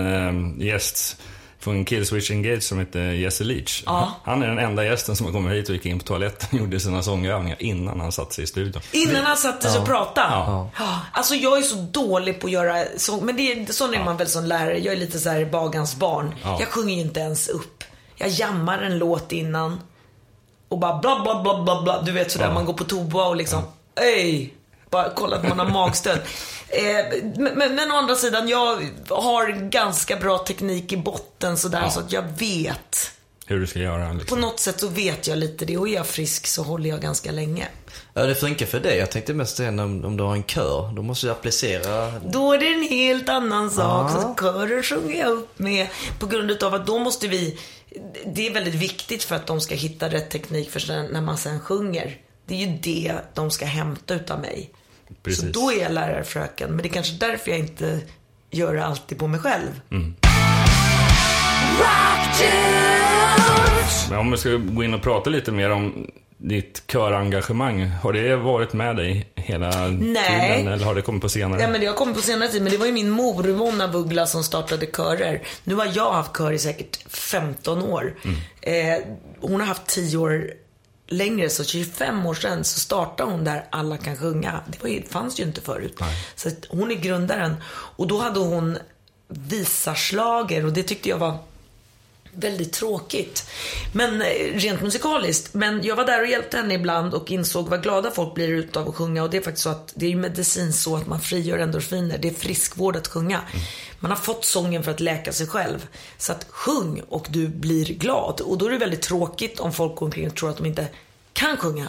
[0.59, 1.17] äh, gäst
[1.59, 3.83] från Killswitch Engage som heter Jesse Leach.
[3.85, 4.13] Ja.
[4.23, 6.65] Han är den enda gästen som har kommit hit och gick in på toaletten och
[6.65, 8.81] gjorde sina sångövningar innan han satte sig i studion.
[8.91, 10.27] Innan han satte sig och pratade.
[10.31, 10.69] Ja.
[10.77, 10.99] Ja.
[11.13, 13.25] Alltså jag är så dålig på att göra sång.
[13.25, 14.79] Men det är, sån är man väl som lärare.
[14.79, 16.35] Jag är lite så här bagans barn.
[16.43, 16.57] Ja.
[16.59, 17.83] Jag sjunger ju inte ens upp.
[18.15, 19.79] Jag jammar en låt innan.
[20.69, 22.01] Och bara bla bla bla bla bla.
[22.01, 22.53] Du vet sådär Ja.
[22.53, 23.63] man går på toa och liksom,
[23.95, 24.53] ej.
[24.89, 26.19] Bara kolla att man har magstöd.
[26.71, 27.05] Eh,
[27.35, 28.79] men, men, men å andra sidan, jag
[29.09, 31.89] har ganska bra teknik i botten sådär Ja.
[31.89, 33.11] så att jag vet.
[33.45, 34.07] Hur du ska göra.
[34.09, 34.41] På Liksom.
[34.41, 37.31] något sätt så vet jag lite det och är jag frisk så håller jag ganska
[37.31, 37.67] länge.
[38.13, 38.97] Ja, det funkar för dig.
[38.97, 40.91] Jag tänkte mest säga om, om du har en kör.
[40.95, 42.11] Då måste du applicera.
[42.25, 44.11] Då är det en helt annan sak.
[44.13, 44.21] Ja.
[44.21, 45.87] Så kören sjunger jag upp med.
[46.19, 47.59] På grund utav att då måste vi...
[48.25, 51.37] Det är väldigt viktigt för att de ska hitta rätt teknik för sen, när man
[51.37, 52.17] sen sjunger.
[52.45, 54.69] Det är ju det de ska hämta utav mig.
[55.23, 55.39] Precis.
[55.39, 56.69] Så då är jag lärarfröken.
[56.69, 57.99] Men det är kanske därför jag inte
[58.51, 59.81] gör det alltid på mig själv.
[64.09, 67.85] Men om vi ska gå in och prata lite mer om ditt körengagemang.
[67.87, 70.57] Har det varit med dig hela Nej.
[70.57, 71.61] tiden eller har det kommit på senare?
[71.61, 73.87] Ja, men det har kommit på senare tid, men det var ju min mor, Mona
[73.87, 75.41] Buggla, som startade körer.
[75.63, 78.15] Nu har jag haft kör i säkert 15 år.
[78.61, 78.73] Eh,
[79.41, 80.51] hon har haft 10 år
[81.07, 84.59] längre, så 25 år sedan så startade hon där Alla kan sjunga.
[84.67, 85.99] Det var fanns ju inte förut.
[86.35, 87.55] Så att hon är grundaren.
[87.71, 88.77] Och då hade hon
[89.27, 91.37] visarslager och det tyckte jag var
[92.39, 93.49] väldigt tråkigt.
[93.93, 95.53] Men eh, rent musikaliskt.
[95.53, 98.89] Men jag var där och hjälpte henne ibland och insåg vad glada folk blir utav
[98.89, 99.23] att sjunga.
[99.23, 102.17] Och det är faktiskt så att det är ju medicin så att man frigör endorfiner.
[102.17, 103.41] Det är friskvård att sjunga.
[103.99, 105.87] Man har fått sången för att läka sig själv.
[106.17, 108.41] Så att sjung och du blir glad.
[108.41, 110.87] Och då är det väldigt tråkigt om folk går omkring och tror att de inte
[111.33, 111.87] kan sjunga.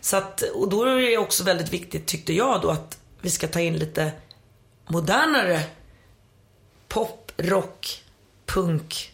[0.00, 3.48] Så att, och då är det också väldigt viktigt, tyckte jag då, att vi ska
[3.48, 4.12] ta in lite
[4.86, 5.62] modernare
[6.88, 8.02] pop, rock,
[8.46, 9.12] punk.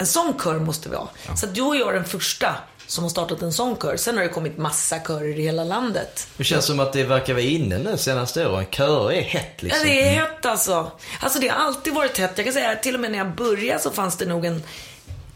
[0.00, 1.08] En sån kör måste vi ha.
[1.36, 2.54] Så att du och jag är den första
[2.86, 3.96] som har startat en sån kör.
[3.96, 6.28] Sen har det kommit massa körer i hela landet.
[6.36, 8.66] Det känns som att det verkar vara inne nu senaste åren.
[8.70, 9.86] Körer är hett Ja, liksom.
[9.86, 10.90] det är hett alltså.
[11.20, 12.32] Alltså det har alltid varit hett.
[12.36, 14.62] Jag kan säga till och med när jag började så fanns det nog en,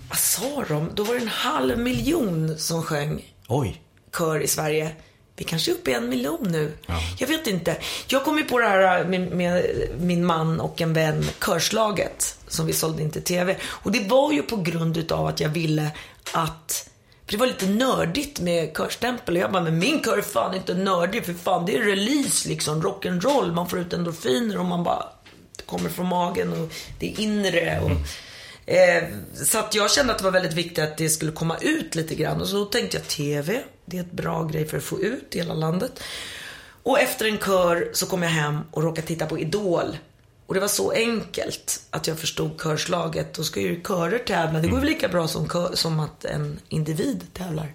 [0.08, 0.90] vad sa de?
[0.94, 3.82] Då var det en halv miljon som sjöng Oj.
[4.18, 4.90] kör i Sverige.
[5.36, 6.72] Vi kanske är uppe i en miljon nu.
[7.18, 7.76] Jag vet inte.
[8.06, 9.64] Jag kom ju på det här med, med
[9.98, 13.56] min man och en vän, Körslaget, som vi sålde in till TV.
[13.62, 15.90] Och det var ju på grund utav att jag ville
[16.32, 16.90] att
[17.26, 20.54] för det var lite nördigt med körstämpel och jag bara, men min kör är fan
[20.54, 24.84] inte nördig för fan det är release liksom, rock'n'roll, man får ut endorfiner och man
[24.84, 25.06] bara,
[25.56, 27.90] det kommer från magen och det är inre och
[28.66, 31.94] Eh, så att jag kände att det var väldigt viktigt att det skulle komma ut
[31.94, 32.40] lite grann.
[32.40, 35.38] Och så tänkte jag TV, det är ett bra grej för att få ut i
[35.38, 36.02] hela landet.
[36.82, 39.96] Och efter en kör så kom jag hem och råkade titta på Idol.
[40.46, 43.34] Och det var så enkelt att jag förstod körslaget.
[43.34, 44.58] Då ska ju körer tävla.
[44.58, 47.72] Det går väl lika bra som, kör, som att en individ tävlar.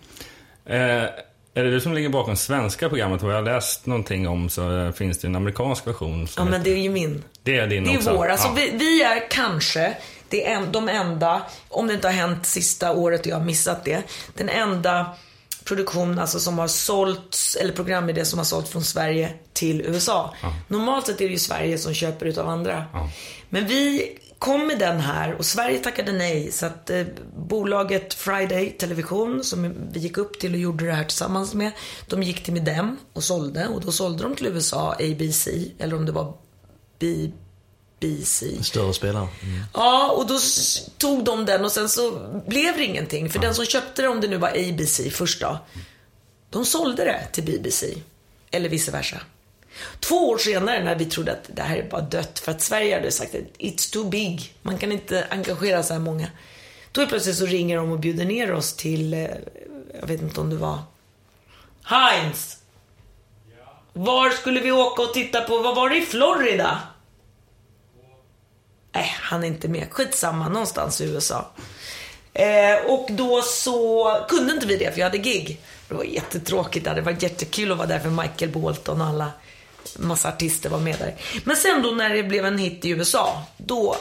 [0.65, 1.05] Eh,
[1.53, 3.21] är det du som ligger bakom svenska programmet?
[3.21, 6.27] Vad jag har läst någonting om så eh, finns det en amerikansk version.
[6.37, 7.23] Ja, men det är ju min.
[7.43, 8.13] Det är din Det är också?
[8.13, 8.27] vår.
[8.27, 8.53] Alltså, ja.
[8.55, 9.97] vi, vi är kanske
[10.29, 13.45] det är en, de enda, om det inte har hänt sista året och jag har
[13.45, 15.15] missat det, den enda
[15.63, 20.33] produktion alltså, som har sålts, eller programidé som har sålts från Sverige till USA.
[20.67, 22.85] Normalt sett är det ju Sverige som köper utav andra.
[23.49, 26.51] Men vi kom med den här och Sverige tackade nej.
[26.51, 27.03] Så att eh,
[27.35, 31.71] bolaget Friday Television som vi gick upp till och gjorde det här tillsammans med.
[32.07, 35.47] De gick till med dem och sålde och då sålde de till USA ABC,
[35.79, 36.33] eller om det var
[37.99, 38.63] BBC.
[38.63, 39.27] Större spelare.
[39.43, 39.63] Mm.
[39.73, 40.39] Ja, och då
[40.97, 42.11] tog de den och sen så
[42.47, 43.29] blev det ingenting.
[43.29, 45.59] För den som köpte det, om det nu var ABC först då,
[46.49, 47.95] de sålde det till BBC.
[48.51, 49.21] Eller vice versa.
[49.99, 52.95] Två år senare när vi trodde att det här är bara dött, för att Sverige
[52.95, 56.27] hade sagt att it's too big, man kan inte engagera så här många.
[56.91, 59.19] Då plötsligt så ringer de och bjuder ner oss till, eh,
[59.99, 60.79] jag vet inte om det var,
[61.83, 62.57] Heinz.
[63.93, 66.79] Var skulle vi åka och titta på, vad var det i Florida?
[68.99, 69.87] Nej, han är inte med.
[69.91, 71.51] Skitsamma, någonstans i USA.
[72.33, 75.61] Eh, och då så kunde inte vi det, för jag hade gig.
[75.87, 76.95] Det var jättetråkigt där.
[76.95, 79.31] Det var jättekul att vara där för Michael Bolton och alla
[79.97, 81.15] massa artister var med där.
[81.43, 83.95] Men sen då när det blev en hit i USA, då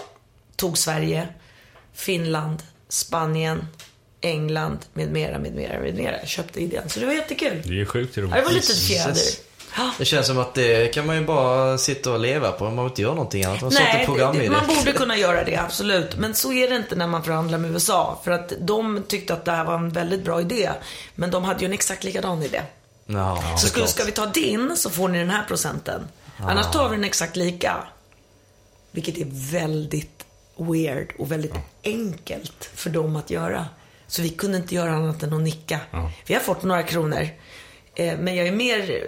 [0.57, 1.29] tog Sverige,
[1.95, 3.67] Finland, Spanien,
[4.21, 6.27] England med mera, med mera, med mera.
[6.27, 6.89] Köpte idén.
[6.89, 7.63] Så det var jättekul.
[7.65, 8.35] Det är ju sjukt Ja, roligt.
[8.35, 9.17] det var lite fjäder.
[9.79, 9.91] Ja.
[9.99, 12.65] Det känns som att det kan man ju bara sitta och leva på.
[12.65, 13.61] Man behöver inte göra någonting annat.
[13.61, 14.67] Man Nej, Nej, program det, i det, det.
[14.67, 16.17] man borde kunna göra det, absolut.
[16.17, 18.21] Men så är det inte när man förhandlar med USA.
[18.25, 20.71] För att de tyckte att det här var en väldigt bra idé.
[21.15, 22.63] Men de hade ju en exakt likadan idé.
[23.07, 26.09] Ja, så skulle, ska vi ta din så får ni den här procenten.
[26.39, 27.77] Annars tar vi den exakt lika.
[28.91, 30.25] Vilket är väldigt
[30.57, 33.67] weird och väldigt enkelt för dem att göra.
[34.07, 35.81] Så vi kunde inte göra annat än att nicka.
[36.27, 37.29] Vi har fått några kronor.
[37.95, 39.03] Eh, men jag är mer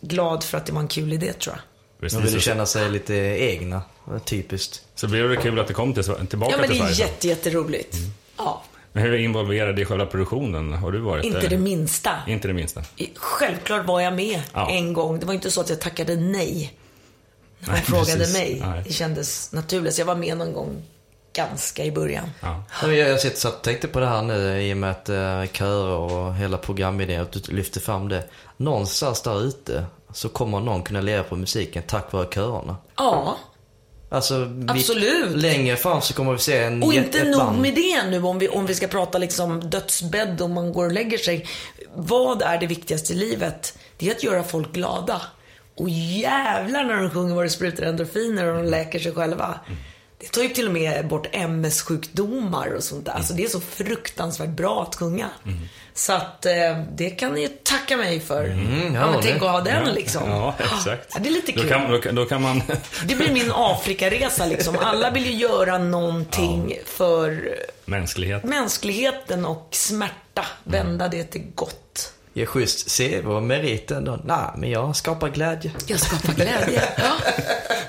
[0.00, 1.62] glad för att det var en kul idé tror jag.
[2.00, 3.82] Precis, Man vill ju så- känna sig lite egna.
[4.24, 4.82] Typiskt.
[4.94, 7.10] Så blev det kul att det kom till, tillbaka Ja men det till är Sverige.
[7.10, 7.96] jätte, jätteroligt.
[8.36, 11.24] Ja, Men hur involverad i själva produktionen har du varit?
[11.24, 11.48] inte där?
[11.48, 12.10] det minsta.
[12.26, 12.82] Inte det minsta.
[13.16, 14.70] Självklart var jag med Ja.
[14.70, 15.20] en gång.
[15.20, 16.74] Det var inte så att jag tackade nej.
[17.58, 18.34] När de Nej, frågade precis.
[18.34, 18.62] mig.
[18.66, 18.82] Nej.
[18.86, 19.94] Det kändes naturligt.
[19.94, 20.82] Så jag var med någon gång
[21.32, 22.30] ganska i början.
[22.40, 22.92] Ja.
[22.92, 26.34] Jag, sitter att tänkte på det här nu i och med att uh, körer och
[26.34, 28.24] hela programidén, att du lyfter fram det.
[28.56, 32.76] Någonstans där ute så kommer någon kunna leva på musiken tack vare körerna.
[32.96, 33.36] Ja,
[34.12, 35.42] Alltså, Absolut.
[35.42, 38.48] längre fram så kommer vi se en och inte nog med det nu om vi,
[38.48, 41.46] om vi ska prata liksom dödsbädd och man går och lägger sig.
[41.94, 43.78] Vad är det viktigaste i livet?
[43.98, 45.22] Det är att göra folk glada.
[45.74, 49.60] Och jävlar när de sjunger vad det sprutar endorfiner och de läker sig själva.
[50.20, 53.12] Det tar ju till och med bort MS-sjukdomar och sånt där.
[53.12, 55.30] Alltså det är så fruktansvärt bra att sjunga.
[55.94, 56.52] Så att eh,
[56.96, 58.44] det kan ni ju tacka mig för.
[58.44, 60.30] Mm, ja, ja, men tänk att ha den liksom.
[60.30, 61.10] Ja, exakt.
[61.14, 61.68] Ja, det är lite Då kul.
[61.70, 62.62] kan, då, kan- då kan man...
[63.04, 64.76] Det blir min Afrikaresa liksom.
[64.80, 67.54] Alla vill ju göra någonting för
[67.84, 68.44] Mänsklighet.
[68.44, 70.46] mänskligheten och smärta.
[70.64, 72.12] Vända det till gott.
[72.32, 74.20] Ge schysst CV och merit ändå.
[74.24, 75.72] Nej, men jag skapar glädje.
[75.86, 76.82] Jag skapar glädje.
[76.98, 77.16] Ja.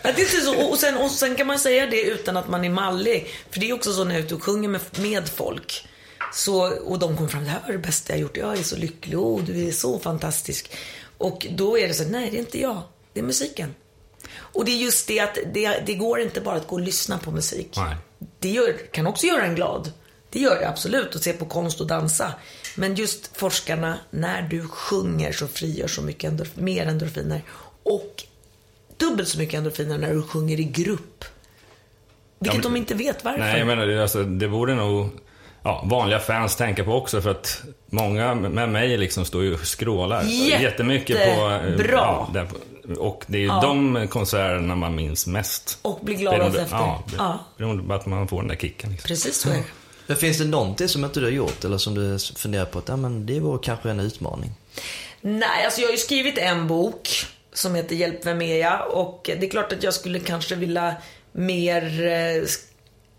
[0.04, 0.70] Det är inte så.
[0.70, 3.28] Och, sen, och sen kan man säga det utan att man är mallig.
[3.50, 5.88] För det är också så när jag är ute och sjunger med, med folk.
[6.34, 8.38] Så, och de kommer fram, det här var det bästa jag gjort.
[8.38, 10.72] Jag är så lycklig, oh, du är så fantastisk.
[11.18, 12.82] Och då är det så, nej det är inte jag,
[13.14, 13.76] det är musiken.
[14.38, 17.18] Och det är just det att det, det går inte bara att gå och lyssna
[17.18, 17.74] på musik.
[17.78, 17.96] Nej.
[18.40, 19.92] Det gör, kan också göra en glad.
[20.30, 22.34] Det gör det absolut, att se på konst och dansa.
[22.76, 27.42] Men just forskarna, när du sjunger så frigörs så mycket endorf, mer endorfiner.
[27.84, 28.24] Och
[28.98, 31.26] dubbelt så mycket endorfiner när du sjunger i grupp.
[32.40, 33.40] Vilket men- de inte vet varför.
[33.40, 35.10] Nej, jag menar, det, alltså, det borde nog
[35.64, 39.60] ja, vanliga fans tänka på också för att många med mig liksom står ju och
[39.68, 40.62] skrålar Jättebra.
[40.62, 41.50] jättemycket på...
[41.50, 42.34] eh, Ja,
[43.00, 45.80] och det är ju de konserterna man minns mest.
[45.82, 46.78] Och blir glad Beroende- efter.
[46.78, 47.40] Ja, Ja.
[47.58, 48.92] beroende på att man får den där kicken.
[48.92, 49.08] Liksom.
[49.08, 49.64] Precis så är det.
[50.12, 52.88] Men finns det någonting som inte du har gjort eller som du funderar på att
[52.88, 54.52] ja, men det vore kanske en utmaning?
[55.22, 57.10] Nej, alltså jag har ju skrivit en bok
[57.54, 58.92] som heter Hjälp, vem är jag?
[58.94, 60.96] Och det är klart att jag skulle kanske vilja
[61.32, 62.44] mer eh,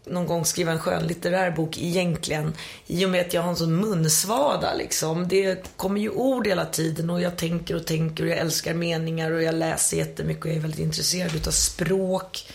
[0.06, 2.54] någon gång skriva en skönlitterär bok egentligen.
[2.86, 5.28] I och med att jag har en sån munsvada liksom.
[5.28, 9.30] Det kommer ju ord hela tiden och jag tänker och tänker och jag älskar meningar
[9.30, 12.46] och jag läser jättemycket och jag är väldigt intresserad utav språk.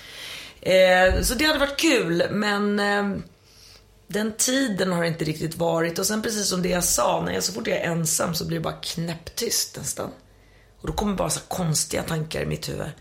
[0.61, 3.19] Eh, så det hade varit kul, men eh,
[4.07, 5.99] den tiden har inte riktigt varit.
[5.99, 8.45] Och sen precis som det jag sa, när jag, så fort jag är ensam så
[8.45, 10.09] blir det bara knäpptyst nästan.
[10.81, 12.91] Och då kommer bara så konstiga tankar i mitt huvud.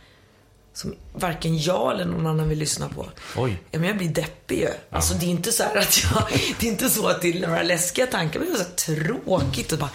[0.75, 3.11] Som varken jag eller någon annan vill lyssna på.
[3.37, 3.63] Oj.
[3.71, 4.69] Ja, men jag blir deppig ju.
[4.91, 6.23] Alltså det är inte så att jag,
[6.61, 8.41] det är inte så att det är några läskiga tankar.
[8.41, 9.91] Men det är så tråkigt och bara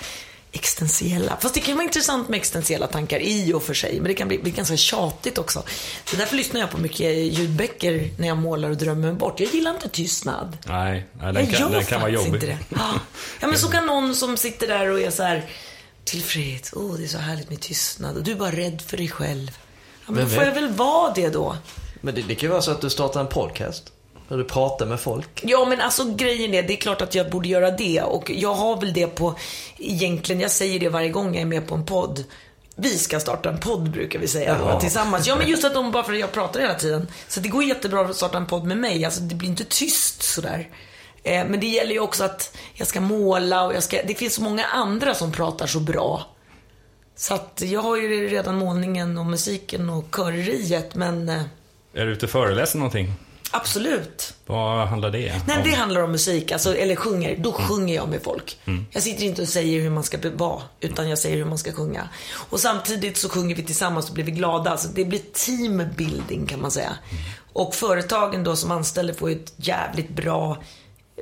[0.51, 1.37] existentiella.
[1.41, 3.95] Fast det kan vara intressant med existentiella tankar i och för sig.
[3.99, 5.63] Men det kan bli, bli ganska tjatigt också.
[6.05, 9.39] Så därför lyssnar jag på mycket ljudböcker när jag målar och drömmer bort.
[9.39, 10.57] Jag gillar inte tystnad.
[10.65, 12.33] Nej, nej Jag den gör kan, den kan vara jobbig.
[12.33, 12.57] inte det.
[12.69, 12.89] Ja.
[13.39, 15.45] ja, men så kan någon som sitter där och är så här
[16.03, 16.73] tillfreds.
[16.75, 18.17] Åh, det är så härligt med tystnad.
[18.17, 19.51] Och du är bara rädd för dig själv.
[20.05, 21.57] Ja, men Men då får jag väl vara det då.
[22.01, 23.83] Men det, det kan ju vara så att du startar en podcast.
[24.31, 25.43] Där du pratar med folk.
[25.43, 28.01] Ja, men alltså grejen är, det är klart att jag borde göra det.
[28.01, 29.35] Och jag har väl det på,
[29.77, 32.23] egentligen, jag säger det varje gång jag är med på en podd.
[32.75, 34.79] Vi ska starta en podd brukar vi säga Jaha.
[34.79, 35.27] tillsammans.
[35.27, 37.07] Ja men just att de, bara för att jag pratar hela tiden.
[37.27, 39.05] Så det går jättebra att starta en podd med mig.
[39.05, 40.69] Alltså det blir inte tyst sådär.
[41.23, 44.33] Eh, men det gäller ju också att jag ska måla och jag ska, det finns
[44.33, 46.25] så många andra som pratar så bra.
[47.15, 51.41] Så att jag har ju redan målningen och musiken och köreriet men eh,
[51.93, 53.13] Är du ute och föreläser någonting?
[53.51, 54.33] Absolut.
[54.45, 55.63] Vad handlar det Nej, om?
[55.63, 57.37] det handlar om musik, alltså, eller sjunger.
[57.37, 58.57] Då sjunger jag med folk.
[58.91, 61.71] Jag sitter inte och säger hur man ska vara, utan jag säger hur man ska
[61.71, 62.09] sjunga.
[62.49, 64.71] Och samtidigt så sjunger vi tillsammans och blir vi glada.
[64.71, 66.95] Alltså, det blir teambuilding kan man säga.
[67.53, 70.57] Och företagen då som anställer får ett jävligt bra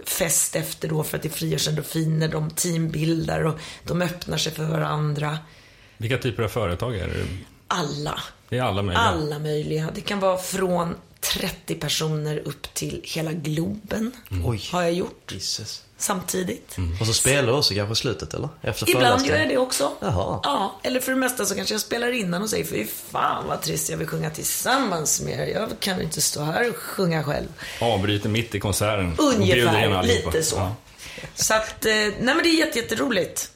[0.06, 4.64] fest efter då för att det frigörs endorfiner, de teambildar och de öppnar sig för
[4.64, 5.38] varandra.
[5.98, 7.26] Vilka typer av företag är det?
[7.68, 8.20] Alla.
[8.50, 9.02] Det är alla möjliga.
[9.02, 9.90] Alla möjliga.
[9.96, 14.12] Det kan vara från 30 personer upp till hela Globen.
[14.46, 14.68] Oj.
[14.72, 15.84] Har jag gjort Jesus.
[15.98, 16.78] samtidigt.
[17.02, 18.50] Och så spelar du också kanske i slutet eller?
[18.62, 19.92] Efter Ibland gör jag det också.
[20.00, 20.40] Jaha.
[20.44, 23.62] Ja, eller för det mesta så kanske jag spelar innan och säger fy fan vad
[23.62, 25.54] trist jag vill sjunga tillsammans med er.
[25.54, 27.48] Jag kan inte stå här och sjunga själv.
[27.82, 29.16] Avbryter mitt i konserten.
[29.18, 30.56] Ungefär, lite så.
[30.56, 30.76] Ja.
[31.36, 33.52] Så att, eh, nej men det är jätte, jätteroligt.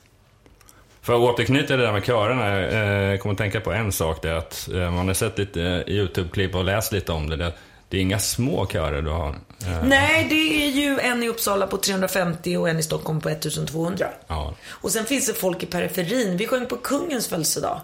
[1.03, 3.91] För att återknyta till det där med körerna, eh, jag kommer att tänka på en
[3.91, 4.21] sak.
[4.21, 7.35] Det är att eh, man har sett lite eh, YouTube-klipp och läst lite om det.
[7.35, 7.53] Det,
[7.89, 9.29] det är inga små körer du har.
[9.29, 13.29] Eh, Nej, det är ju en i Uppsala på 350 och en i Stockholm på
[13.29, 14.07] 1200.
[14.27, 14.53] Ja.
[14.69, 16.37] Och sen finns det folk i periferin.
[16.37, 17.81] Vi sjöng på kungens födelsedag.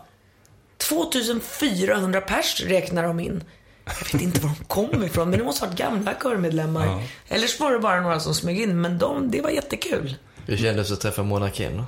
[0.77, 3.43] 2400 pers räknar de in.
[3.85, 6.85] Jag vet inte var de kom ifrån, men det måste ha varit gamla körmedlemmar.
[6.85, 7.01] Ja.
[7.27, 10.15] Eller så var det bara några som smög in, men de, det var jättekul.
[10.45, 11.83] Hur kändes det att träffa Mona Kim?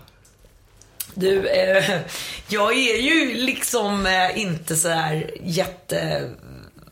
[1.13, 2.01] Du, eh,
[2.47, 6.29] jag är ju liksom eh, inte så här jätte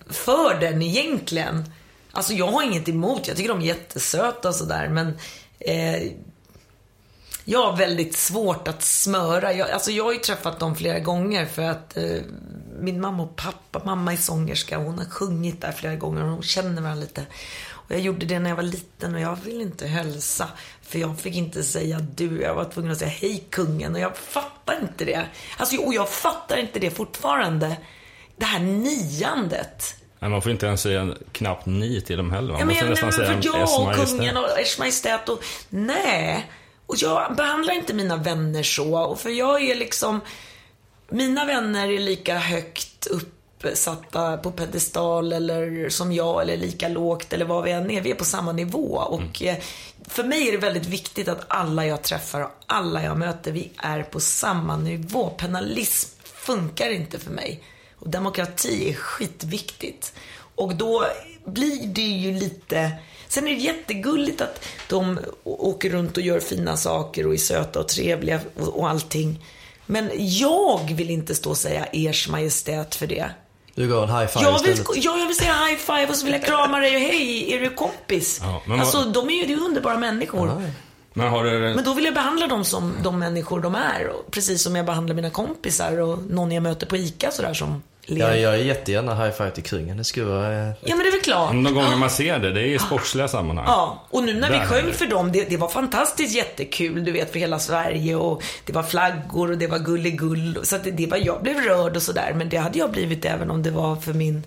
[0.09, 1.73] för den egentligen.
[2.11, 5.17] Alltså jag har inget emot, jag tycker de är jättesöta och sådär men
[5.59, 6.11] eh,
[7.45, 9.53] jag har väldigt svårt att smöra.
[9.53, 12.21] Jag, alltså jag har ju träffat dem flera gånger för att eh,
[12.79, 16.43] min mamma och pappa, mamma är sångerska, hon har sjungit där flera gånger och hon
[16.43, 17.25] känner varandra lite.
[17.89, 20.49] Och jag gjorde det när jag var liten och jag ville inte hälsa.
[20.89, 24.17] För jag fick inte säga du, jag var tvungen att säga hej kungen och jag
[24.17, 25.25] fattar inte det.
[25.57, 27.77] Alltså, och jag fattar inte det fortfarande.
[28.37, 29.95] Det här niandet.
[30.19, 32.51] Nej, man får inte ens säga knappt ni till dem heller.
[32.51, 35.29] Man Ja, men, måste jag, nästan men, säga för jag och kungen och Ers Majestät
[35.29, 35.43] och...
[35.69, 36.51] Nej.
[36.85, 38.99] Och jag behandlar inte mina vänner så.
[38.99, 40.21] Och för jag är liksom...
[41.09, 43.07] Mina vänner är lika högt
[43.63, 48.01] uppsatta på pedestal eller som jag eller lika lågt eller vad vi än är.
[48.01, 48.95] Vi är på samma nivå.
[48.95, 49.57] Och eh,
[50.07, 53.71] för mig är det väldigt viktigt att alla jag träffar och alla jag möter, vi
[53.77, 55.29] är på samma nivå.
[55.29, 57.63] Penalism funkar inte för mig.
[57.99, 60.13] Och demokrati är skitviktigt.
[60.55, 61.05] Och då
[61.45, 62.91] blir det ju lite...
[63.27, 67.79] Sen är det jättegulligt att de åker runt och gör fina saker och är söta
[67.79, 69.45] och trevliga och, och allting.
[69.85, 73.31] Men jag vill inte stå och säga ers majestät för det.
[73.79, 75.03] Du går en high five Jag vill, istället.
[75.03, 77.59] ja, jag vill säga high five och så vill jag krama dig och hej, är
[77.59, 78.39] du kompis?
[78.43, 80.61] Ja, men alltså, de är ju det är underbara människor.
[81.13, 81.59] Men har du...
[81.59, 84.07] Men då vill jag behandla dem som de människor de är.
[84.07, 87.83] Och Precis som jag behandlar mina kompisar och någon jag möter på ICA sådär som
[88.17, 89.97] Ja, jag är jättegärna high five till kungen.
[89.97, 90.53] Det skulle vara...
[90.53, 91.51] eh, Ja, men det är väl klart.
[91.51, 93.65] De gånger man ser det, det är i sportsliga sammanhang.
[93.67, 97.31] Ja, och nu när vi sjöng för dem, det, det var fantastiskt jättekul, du vet,
[97.31, 100.59] för hela Sverige och det var flaggor och det var gulligull.
[100.63, 103.25] Så att det, det var, jag blev rörd och sådär, men det hade jag blivit
[103.25, 104.43] även om det var för min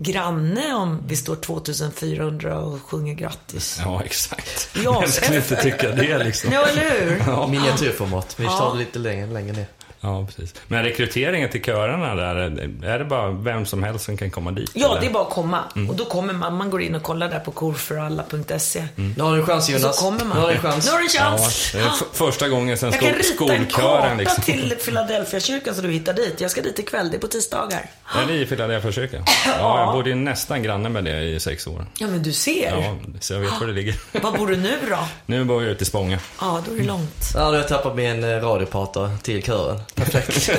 [0.00, 3.80] granne om vi står 2400 och sjunger grattis.
[3.84, 4.68] Ja, exakt.
[4.84, 6.52] Ja, Vem skulle inte tycka det liksom?
[6.52, 7.46] Ja, eller hur?
[7.46, 8.34] Miniatyrformat.
[8.40, 9.66] Vi tar det lite längre, längre ner.
[10.00, 10.54] Ja, precis.
[10.68, 12.36] Men rekryteringen till körerna där,
[12.84, 14.70] är det bara vem som helst som kan komma dit?
[14.74, 15.00] Ja, eller?
[15.00, 15.58] det är bara att komma.
[15.76, 15.90] Mm.
[15.90, 16.56] Och då kommer man.
[16.56, 18.84] Man går in och kollar där på korforalla.se.
[18.96, 19.96] Nu har du en chans Jonas.
[19.96, 20.36] Så kommer man.
[20.38, 20.86] Nu har du en chans.
[20.86, 21.72] Nu har du en Ja, chans.
[21.74, 24.42] f- första gången sen Jag kan rita en skolkören karta liksom.
[24.44, 26.40] till Philadelphia-kyrkan så du hittar dit.
[26.40, 27.90] Jag ska dit ikväll, det är på tisdagar.
[28.22, 29.24] Är det i Philadelphia kyrkan?
[29.46, 31.86] Ja, jag bodde ju nästan granne med det i sex år.
[31.98, 32.76] Ja, men du ser.
[32.82, 33.94] Ja, så jag vet var det ligger.
[34.22, 34.98] Var bor du nu då?
[35.26, 36.18] Nu bor jag ute i Spånga.
[36.40, 37.24] Ja, då är det långt.
[37.34, 39.80] Ja, då har jag tappat min eh, radiopratare till kören.
[39.98, 40.48] Perfekt.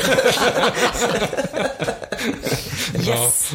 [3.01, 3.51] Yes.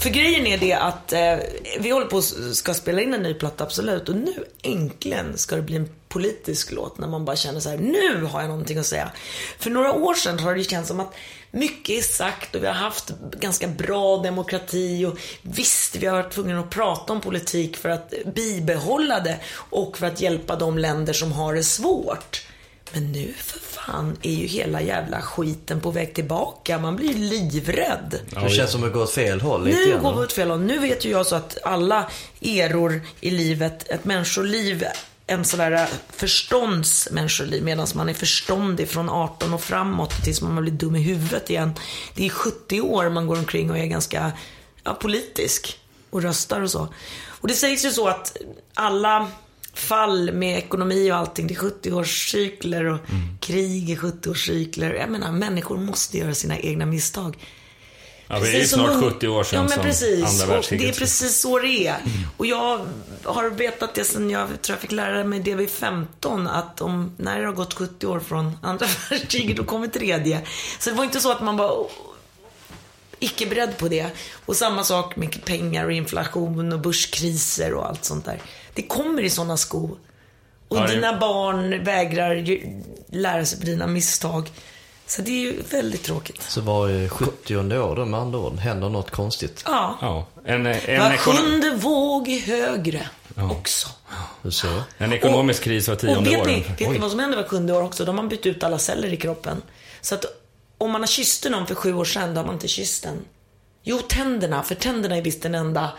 [0.00, 1.36] För grejen är det att eh,
[1.80, 4.08] vi håller på att ska spela in en ny platta, absolut.
[4.08, 7.78] Och nu äntligen ska det bli en politisk låt när man bara känner så här:
[7.78, 9.10] nu har jag någonting att säga.
[9.58, 11.14] För några år sedan har det känts som att
[11.50, 16.32] mycket är sagt och vi har haft ganska bra demokrati och visst, vi har varit
[16.32, 21.12] tvungna att prata om politik för att bibehålla det och för att hjälpa de länder
[21.12, 22.46] som har det svårt.
[22.92, 26.78] Men nu för fan är ju hela jävla skiten på väg tillbaka.
[26.78, 28.20] Man blir ju livrädd.
[28.42, 30.02] Det känns som att det går åt fel håll Nu grann.
[30.02, 30.60] går vi åt fel håll.
[30.60, 32.10] Nu vet ju jag så att alla
[32.40, 34.84] eror i livet, ett människoliv,
[35.26, 40.72] en sån där förståndsmänniskoliv, medan man är förståndig från 18 och framåt tills man blir
[40.72, 41.72] dum i huvudet igen.
[42.14, 44.32] Det är 70 år man går omkring och är ganska
[44.84, 45.78] ja, politisk
[46.10, 46.88] och röstar och så.
[47.26, 48.36] Och det sägs ju så att
[48.74, 49.30] alla
[49.74, 53.00] fall med ekonomi och allting, det är 70-årscykler och
[53.40, 54.94] krig är 70-årscykler.
[54.94, 57.36] Jag menar, människor måste göra sina egna misstag.
[58.32, 60.42] Ja, det är ju som snart ung- 70 år sedan ja, men precis.
[60.42, 60.60] andra.
[60.70, 61.96] Det är precis så det är.
[62.36, 62.86] Och jag
[63.24, 66.46] har vetat det sen jag tror jag fick lära mig det vid 15.
[66.46, 70.40] Att om, när det har gått 70 år från andra världskriget, då kommer tredje.
[70.78, 71.90] Så det var inte så att man var oh,
[73.18, 74.06] icke beredd på det.
[74.46, 78.42] Och samma sak med pengar och inflation och börskriser och allt sånt där.
[78.80, 79.98] Det kommer i sådana skov.
[80.68, 84.50] Och Ja, det- dina barn vägrar ju lära sig på dina misstag.
[85.06, 86.42] Så det är ju väldigt tråkigt.
[86.42, 89.62] Så var 70 år då med andra ord händer något konstigt.
[89.66, 89.98] Ja.
[90.00, 93.08] Ja, en, en, Var sjunde våg är högre
[93.50, 93.88] också.
[94.42, 94.82] Hur så?
[94.98, 96.46] en ekonomisk kris var Och tionde vet år.
[96.46, 98.04] ni, vet ni vad som händer var sjunde år också?
[98.04, 99.62] De har bytt ut alla celler i kroppen.
[100.00, 100.24] Så att
[100.78, 103.16] om man har kysst någon för sju år sedan, då har man inte kysst den.
[103.82, 104.62] Jo, tänderna.
[104.62, 105.90] För tänderna är visst den enda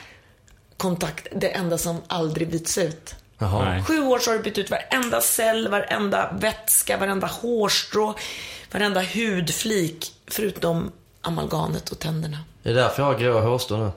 [0.81, 3.15] kontakt, det enda som aldrig byts ut.
[3.37, 3.83] Jaha.
[3.83, 8.15] Sju år så har du bytt ut varenda cell, varenda vätska, varenda hårstrå,
[8.71, 10.13] varenda hudflik.
[10.27, 12.37] Förutom amalgamet och tänderna.
[12.63, 13.91] Det är därför jag har gråa hårstrån nu.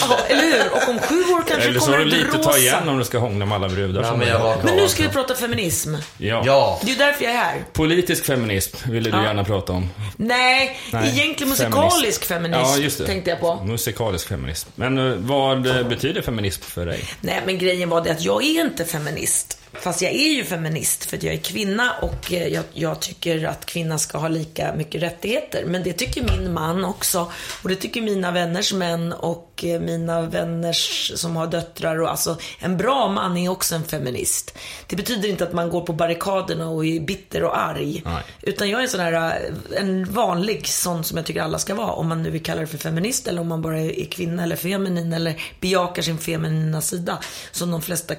[0.00, 0.72] Ja, eller hur?
[0.72, 2.50] Och om sju år kanske Eller så kommer har du lite att rosa.
[2.50, 4.02] ta igen om du ska hångla med alla brudar.
[4.02, 5.94] Ja, men jag Men nu ska vi prata feminism.
[6.18, 6.42] ja.
[6.46, 6.78] Ja.
[6.82, 7.64] Det är ju därför jag är här.
[7.72, 9.22] Politisk feminism ville du Ja.
[9.24, 9.88] gärna prata om.
[10.16, 13.06] Nej, Nej, egentligen musikalisk feminism Ja, just det.
[13.06, 13.54] tänkte jag på.
[13.64, 14.68] Musikalisk feminism.
[14.74, 17.04] Men eh, vad eh, betyder feminism för dig?
[17.20, 19.58] Nej, men grejen var det att jag är inte feminist.
[19.74, 23.44] Fast jag är ju feminist för att jag är kvinna och eh, jag, jag tycker
[23.44, 25.64] att kvinnor ska ha lika mycket rättigheter.
[25.66, 27.32] Men det tycker min man också.
[27.62, 32.00] Och det tycker mina vänners män och eh, mina vänners som har döttrar.
[32.00, 34.58] Och alltså, en bra man är också en feminist.
[34.86, 38.02] Det betyder inte att man går på barrikaderna och är bitter och arg.
[38.04, 38.22] Nej.
[38.42, 41.74] Utan jag är en sån här, eh, en vanlig sån som jag tycker alla ska
[41.74, 41.92] vara.
[41.92, 44.56] Om man nu vill kalla det för feminist eller om man bara är kvinna eller
[44.56, 47.18] feminin eller bejakar sin feminina sida.
[47.52, 48.14] Som de flesta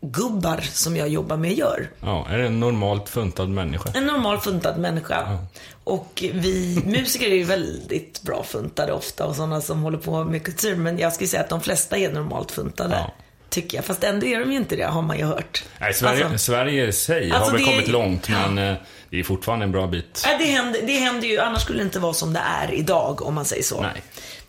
[0.00, 1.90] kulturgubbar som jag jobbar med gör.
[2.00, 3.90] Ja, är en normalt funtad människa?
[3.94, 5.38] En normal funtad människa.
[5.84, 10.44] Och vi musiker är ju väldigt bra funtade ofta och sådana som håller på med
[10.44, 10.76] kultur.
[10.76, 12.94] Men jag skulle säga att de flesta är normalt funtade.
[12.94, 13.14] Ja.
[13.50, 13.84] Tycker jag.
[13.84, 15.64] Fast ändå är de ju inte det, har man ju hört.
[15.80, 18.74] Nej, Sverige, Alltså- Sverige i sig Alltså, har väl kommit långt, men eh,
[19.10, 20.22] det är fortfarande en bra bit.
[20.26, 23.22] Nej, det händer, det händer ju, annars skulle det inte vara som det är idag
[23.22, 23.80] om man säger så.
[23.80, 24.02] Nej.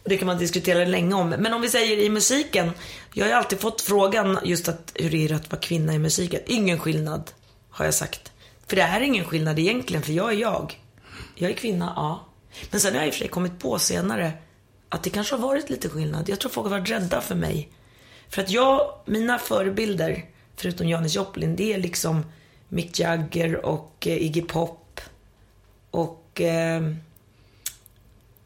[0.04, 1.30] Och det kan man diskutera länge om.
[1.30, 2.72] Men om vi säger i musiken.
[3.14, 6.00] Jag har ju alltid fått frågan just att hur är det att vara kvinna i
[6.00, 6.41] musiken?
[6.47, 7.32] Ingen skillnad,
[7.70, 8.32] har jag sagt.
[8.68, 10.80] För det är ingen skillnad egentligen, för jag är jag.
[11.36, 12.26] Jag är kvinna, ja.
[12.72, 14.32] Men sen har jag i och för sig kommit på senare
[14.89, 16.30] att det kanske har varit lite skillnad.
[16.30, 17.70] Jag tror folk har varit rädda för mig.
[18.30, 20.26] För att jag, mina förebilder,
[20.56, 22.26] förutom Janis Joplin, det är liksom
[22.68, 25.02] Mick Jagger och eh, Iggy Pop.
[25.91, 26.82] Och eh,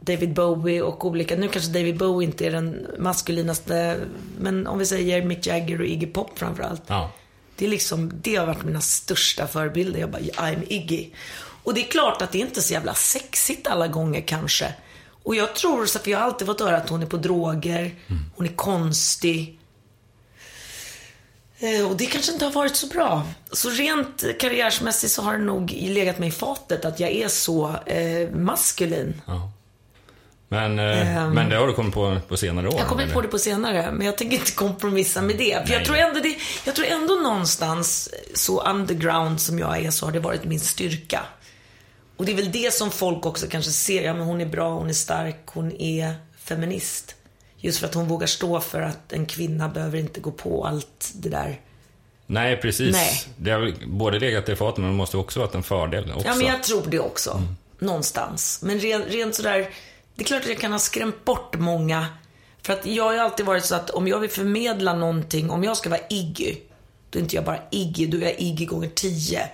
[0.06, 4.00] David Bowie och olika, nu kanske David Bowie inte är den maskulinaste,
[4.40, 6.82] men om vi säger Mick Jagger och Iggy Pop framförallt.
[6.88, 7.12] Ja.
[7.56, 10.00] Det är liksom, det har varit mina största förebilder.
[10.00, 11.10] Jag bara, I'm Iggy.
[11.64, 14.74] Och det är klart att det inte är så jävla sexigt alla gånger kanske.
[15.24, 17.96] Och jag tror, så för jag har alltid fått höra att hon är på droger,
[18.36, 19.60] hon är konstig.
[21.60, 23.28] Eh, Och det kanske inte har varit så bra.
[23.52, 27.76] Så rent karriärsmässigt så har det nog legat mig i fatet att jag är så
[27.86, 29.22] eh, maskulin.
[29.28, 29.52] Ja.
[30.54, 31.34] Men, Ehm.
[31.34, 32.76] men det har du kommit på på senare år?
[32.78, 33.14] Jag kommer eller?
[33.14, 35.68] på det på senare, men jag tänker inte kompromissa med det.
[35.68, 36.36] För jag tror, ändå det,
[36.66, 41.22] jag tror ändå någonstans, så underground som jag är, så har det varit min styrka.
[42.18, 44.04] Och det är väl det som folk också kanske ser.
[44.04, 47.16] Ja, men hon är bra, hon är stark, hon är feminist.
[47.58, 51.12] Just för att hon vågar stå för att en kvinna behöver inte gå på allt
[51.14, 51.60] det där.
[52.26, 52.94] Nej, precis.
[52.96, 53.24] Nej.
[53.38, 56.28] Det har både legat i fatet, men det måste också varit en fördel också.
[56.28, 57.42] Ja, men jag tror det också.
[57.80, 58.60] Någonstans.
[58.64, 59.70] Men rent, rent sådär,
[60.16, 62.06] det är klart att jag kan ha skrämt bort många.
[62.62, 65.64] För att jag har ju alltid varit så att om jag vill förmedla någonting, om
[65.64, 66.56] jag ska vara Iggy,
[67.10, 69.50] då är inte jag bara Iggy, då är jag Iggy gånger tio.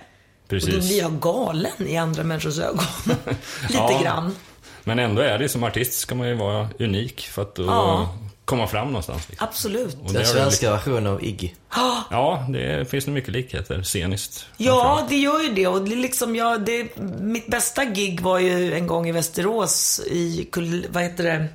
[0.48, 0.68] Precis.
[0.74, 2.84] Och då blir jag galen i andra människors ögon.
[3.62, 4.00] Lite Ja.
[4.02, 4.36] grann.
[4.84, 8.14] Men ändå är det som artist ska man ju vara unik för att då Ja.
[8.50, 9.28] Komma fram någonstans.
[9.28, 9.46] Liksom.
[9.48, 9.96] Absolut.
[10.04, 11.50] Och Den svenska versionen av Iggy.
[12.10, 14.46] Ja, det finns nog mycket likheter sceniskt.
[14.56, 15.66] Ja, det gör ju det.
[15.66, 20.48] Och det liksom, ja, det, mitt bästa gig var ju en gång i Västerås i,
[20.52, 21.46] kul, vad heter det,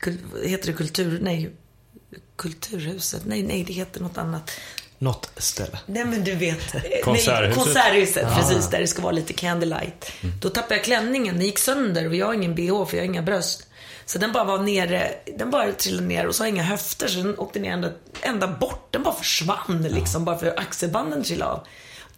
[0.00, 1.50] kul, heter det kultur, nej,
[2.36, 4.50] kulturhuset, nej, nej, det heter något annat.
[4.98, 5.78] Något ställe.
[5.86, 6.74] Nej men du vet.
[6.74, 7.44] eh, Konserthuset.
[7.44, 8.70] Nej, konserthuset, precis.
[8.70, 10.12] Där det ska vara lite candlelight.
[10.40, 13.08] Då tappade jag klänningen, den gick sönder och jag har ingen bh för jag har
[13.08, 13.66] inga bröst.
[14.06, 17.08] Så den bara var nere, den bara trillade ner och så har jag inga höfter
[17.08, 17.90] så den åkte ner ända,
[18.22, 18.88] ända bort.
[18.90, 21.66] Den bara försvann liksom, bara för axelbanden trillade av.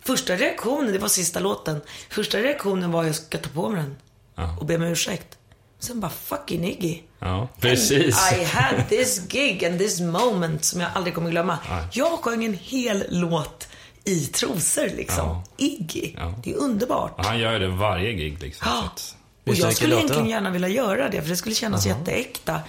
[0.00, 1.80] Första reaktionen, det var sista låten.
[2.10, 3.96] Första reaktionen var jag ska ta på mig den.
[4.34, 4.56] Ja.
[4.60, 5.38] Och be om ursäkt.
[5.78, 7.00] Sen bara fucking Iggy.
[7.18, 8.32] Ja, precis.
[8.32, 11.58] I had this gig and this moment som jag aldrig kommer glömma.
[11.92, 13.68] Jag sjöng en hel låt
[14.04, 15.26] i trosor liksom.
[15.28, 15.44] Ja.
[15.56, 16.14] Iggy.
[16.16, 16.34] Ja.
[16.44, 17.14] Det är underbart.
[17.16, 18.68] Han gör det varje gig liksom.
[18.70, 18.80] Ja.
[18.80, 19.15] Så att,
[19.46, 22.60] Och jag skulle låt egentligen gärna vilja göra det för det skulle kännas jätteäkta.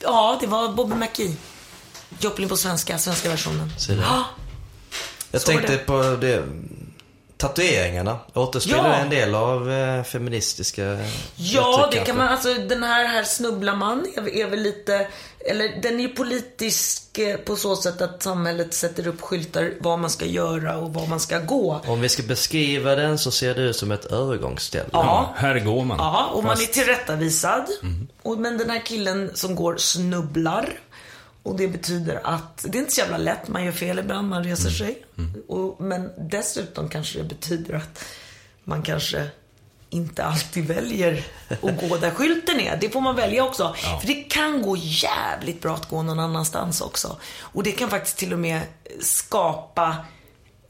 [0.00, 1.36] Ja, det var Bobby McGee.
[2.20, 3.72] Joplin på svenska, svenska versionen.
[3.88, 4.24] Ja,
[5.30, 5.78] Jag tänkte det.
[5.78, 6.44] på det.
[7.38, 8.18] Tatueringarna.
[8.34, 8.94] Återspeglar Ja.
[8.94, 10.82] en del av eh, feministiska
[11.36, 12.04] Ja, uttryck det kanske.
[12.04, 15.06] kan man, alltså den här, här snubblar man är, är väl lite,
[15.50, 19.98] eller den är ju politisk eh, på så sätt att samhället sätter upp skyltar vad
[19.98, 21.80] man ska göra och var man ska gå.
[21.86, 24.88] Om vi ska beskriva den så ser det ut som ett övergångsställe.
[24.92, 25.96] ja, här går man.
[26.00, 27.64] Ja, och man är Fast- tillrättavisad.
[28.22, 30.68] Och, men den här killen som går snubblar.
[31.42, 34.44] Och det betyder att, det är inte så jävla lätt, man gör fel ibland, man
[34.44, 35.04] reser sig.
[35.48, 38.04] Och, men dessutom kanske det betyder att
[38.64, 39.28] man kanske
[39.90, 42.76] inte alltid väljer att gå där skylten är.
[42.76, 43.74] Det får man välja också.
[44.00, 47.16] För det kan gå jävligt bra att gå någon annanstans också.
[47.40, 48.60] Och det kan faktiskt till och med
[49.00, 49.96] skapa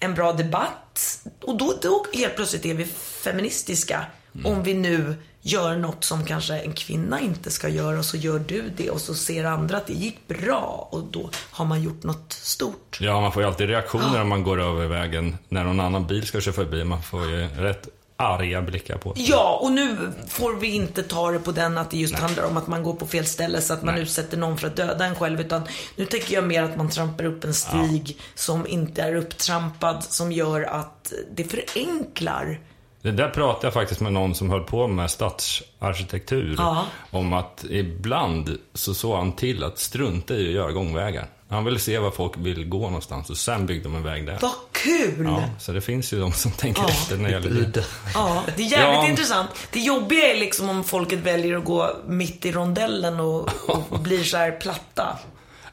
[0.01, 1.21] en bra debatt.
[1.43, 2.85] Och då, då helt plötsligt är vi
[3.23, 4.07] feministiska.
[4.45, 8.39] Om vi nu gör något som kanske en kvinna inte ska göra och så gör
[8.39, 12.03] du det och så ser andra att det gick bra och då har man gjort
[12.03, 12.99] något stort.
[13.01, 16.27] Ja, man får ju alltid reaktioner om man går över vägen när någon annan bil
[16.27, 16.85] ska köra förbi.
[16.85, 17.89] Man får ju rätt
[18.21, 19.31] arga blickar på sig.
[19.31, 19.97] Ja, och nu
[20.29, 22.95] får vi inte ta det på den att det just handlar om att man går
[22.95, 24.03] på fel ställe så att man Nej.
[24.03, 25.41] utsätter någon för att döda en själv.
[25.41, 25.63] Utan
[25.97, 30.33] nu tänker jag mer att man trampar upp en stig som inte är upptrampad som
[30.33, 32.61] gör att det förenklar.
[33.03, 36.55] Det där pratade jag faktiskt med någon som höll på med stadsarkitektur.
[36.59, 36.85] Ja.
[37.11, 41.27] Om att ibland så såg han till att strunta i att göra gångvägar.
[41.51, 44.39] Han ville se var folk vill gå någonstans och sen byggde de en väg där.
[44.43, 45.25] Vad kul!
[45.25, 46.89] Ja, så det finns ju de som tänker Ja.
[46.89, 47.85] efter när det gäller det.
[48.15, 49.09] Ja, det är jävligt Ja.
[49.09, 49.51] intressant.
[49.73, 53.49] Det jobbiga är liksom om folket väljer att gå mitt i rondellen och,
[53.91, 55.19] och blir så här platta.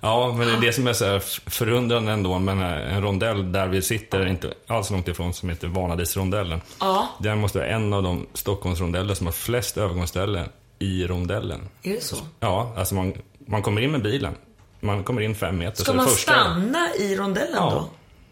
[0.06, 3.82] Ja, men det är det som är så förundrande ändå med en rondell där vi
[3.82, 6.62] sitter, inte alls långt ifrån, som heter Vanadisrondellen.
[6.80, 7.08] Ja.
[7.20, 10.50] Den måste vara en av de Stockholmsrondeller som har flest övergångsställen
[10.80, 11.70] i rondellen.
[11.84, 12.16] Är det så?
[12.40, 13.14] Ja, alltså man,
[13.48, 14.36] man kommer in med bilen.
[14.80, 15.84] Man kommer in fem meter.
[15.84, 17.90] Ska man första, stanna i rondellen Ja, då?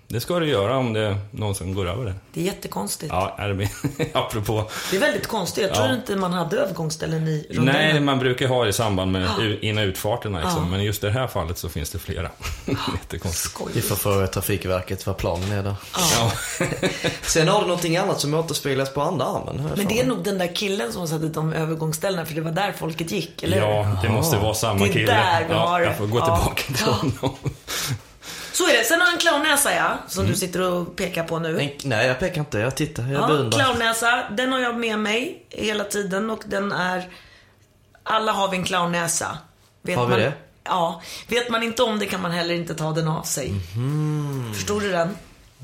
[0.08, 2.14] Det ska du göra om det är någon som går över det.
[2.34, 3.12] Det är jättekonstigt.
[3.14, 3.70] Ja, är det
[4.14, 4.70] apropå.
[4.92, 5.64] Det är väldigt konstigt.
[5.64, 5.94] Jag tror Ja.
[5.96, 7.82] inte man hade övergångsställen i rondellen.
[7.92, 10.40] Nej, man brukar ha det i samband med u- in och utfarterna.
[10.40, 10.72] Liksom.
[10.72, 12.30] Men just i det här fallet så finns det flera.
[12.94, 13.60] Jättekonstigt.
[13.74, 15.76] Vi får fråga Trafikverket vad planen är där.
[15.94, 16.32] Ja.
[17.22, 19.70] Sen har du någonting annat som återspeglas på andra armen.
[19.76, 22.42] Men det är nog den där killen som har satt ut de övergångsställena för det
[22.42, 25.06] var där folket gick, eller ja, det måste vara samma Det är kille.
[25.14, 25.86] där vi ja, har det.
[25.86, 26.38] Jag får gå Ja.
[26.38, 27.36] tillbaka till honom.
[28.54, 28.84] Så är det.
[28.84, 30.34] Sen har en clownnäsa ja, som Mm.
[30.34, 31.72] du sitter och pekar på nu.
[31.84, 32.58] Nej, jag pekar inte.
[32.60, 33.04] Jag tittar.
[33.04, 33.60] Jag Ja, beundrar.
[33.60, 37.10] clownnäsa, den har jag med mig hela tiden och den är...
[38.04, 39.38] Alla har vi en clownnäsa.
[39.82, 40.20] Vet Har vi man...
[40.20, 40.34] det?
[40.64, 41.02] Ja.
[41.28, 43.54] Vet man inte om det kan man heller inte ta den av sig.
[44.54, 45.18] Förstår du den?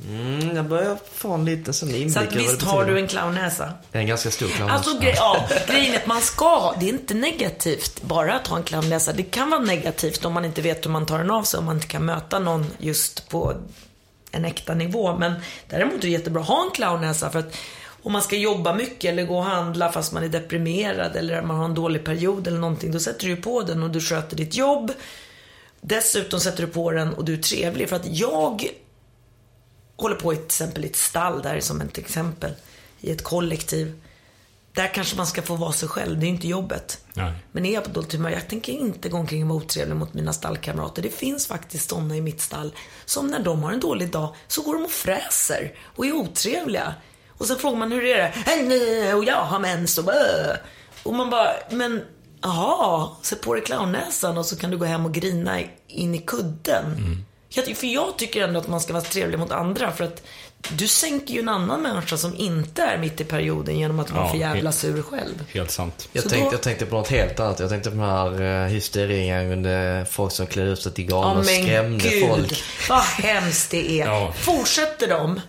[0.07, 3.73] Mm, jag börjar få en liten sån inblick Så att visst har du en clownnäsa.
[3.91, 4.69] En ganska stor clown.
[4.69, 8.47] Alltså gre- ja, grejen är att man ska ha, det är inte negativt bara att
[8.47, 9.13] ha en clownnäsa.
[9.13, 11.65] Det kan vara negativt om man inte vet hur man tar den av sig, om
[11.65, 13.53] man inte kan möta någon just på
[14.31, 15.15] en äkta nivå.
[15.17, 15.33] Men
[15.69, 17.55] däremot är det jättebra att ha en clownnäsa för att
[18.03, 21.57] om man ska jobba mycket eller gå och handla fast man är deprimerad eller man
[21.57, 22.91] har en dålig period eller någonting.
[22.91, 24.91] Då sätter du på den och du sköter ditt jobb.
[25.81, 27.89] Dessutom sätter du på den och du är trevlig.
[27.89, 28.67] För att jag
[30.01, 32.51] håller på i till exempel i ett stall, där som ett exempel,
[32.99, 34.01] i ett kollektiv.
[34.73, 37.01] Där kanske man ska få vara sig själv, det är inte jobbet.
[37.13, 37.33] Nej.
[37.51, 40.13] Men är jag på dåligt humör, jag tänker inte gå omkring och vara otrevlig mot
[40.13, 41.01] mina stallkamrater.
[41.01, 42.73] Det finns faktiskt sådana i mitt stall
[43.05, 46.93] som när de har en dålig dag så går de och fräser och är otrevliga.
[47.29, 48.31] Och sen frågar man hur är det?
[48.35, 50.09] "Hej, Och jag har mens och.
[51.03, 52.01] Och man bara, men
[52.41, 56.17] jaha, sätt på dig clownnäsan och så kan du gå hem och grina in i
[56.17, 56.85] kudden.
[56.97, 60.21] Jag, för jag tycker ändå att man ska vara trevlig mot andra för att
[60.69, 64.23] du sänker ju en annan människa som inte är mitt i perioden genom att vara
[64.25, 65.45] Ja, för jävla helt- sur själv.
[65.53, 66.09] Helt sant.
[66.11, 67.59] Jag tänkte, då- jag tänkte på något helt annat.
[67.59, 71.33] Jag tänkte på den här uh, hysterin angående folk som klädde ut sig till galna
[71.33, 72.63] Ja och skrämde gud, folk.
[72.89, 74.05] vad hemskt det är.
[74.07, 74.33] Ja.
[74.37, 75.41] Fortsätter de?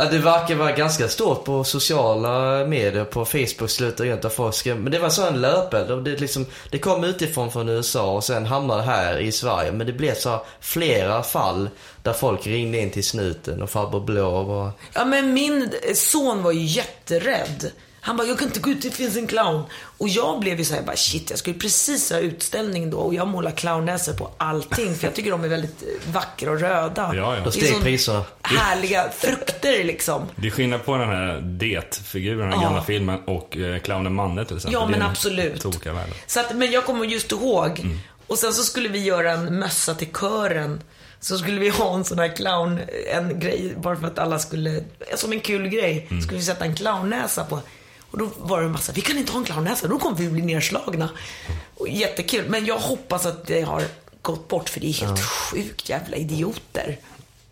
[0.00, 4.54] Ja, det verkar vara ganska stort på sociala medier, på Facebook slutar rent av folk
[4.54, 4.82] skrämde.
[4.82, 6.04] Men det var så en löpeld.
[6.04, 9.72] Det, liksom, det kom utifrån från USA och sen hamnade här i Sverige.
[9.72, 11.68] Men det blev så flera fall
[12.02, 14.72] där folk ringde in till snuten och farbror blå och bara...
[14.92, 17.70] Ja men min son var ju jätterädd.
[18.00, 19.62] Han bara, jag kan inte gå ut, det finns en clown.
[19.98, 23.14] Och jag blev ju såhär, bara shit, jag ska ju precis ha utställning då och
[23.14, 24.94] jag målar clownnäsor på allting.
[24.94, 27.10] För jag tycker de är väldigt eh, vackra och röda.
[27.14, 27.50] Ja, ja.
[27.84, 28.22] Det är sån.
[28.42, 30.22] Härliga frukter liksom.
[30.36, 32.66] Det är skillnad på den här Det-figuren, den Ja.
[32.66, 34.80] gamla filmen, och eh, clownen Manne till exempel.
[34.80, 35.62] Ja men en absolut.
[36.26, 37.80] Så att, men jag kommer just ihåg.
[37.80, 37.98] Mm.
[38.26, 40.82] Och sen så skulle vi göra en mössa till kören.
[41.20, 42.80] Så skulle vi ha en sån här clown,
[43.14, 44.80] en grej, bara för att alla skulle,
[45.16, 46.22] som en kul grej, Mm.
[46.22, 47.60] skulle vi sätta en clownnäsa på.
[48.10, 50.28] Och då var det en massa, vi kan inte ha en clownnäsa, då kommer vi
[50.28, 51.08] bli nedslagna.
[51.76, 53.82] Och jättekul, men jag hoppas att det har
[54.22, 56.96] gått bort för det är helt sjukt jävla idioter.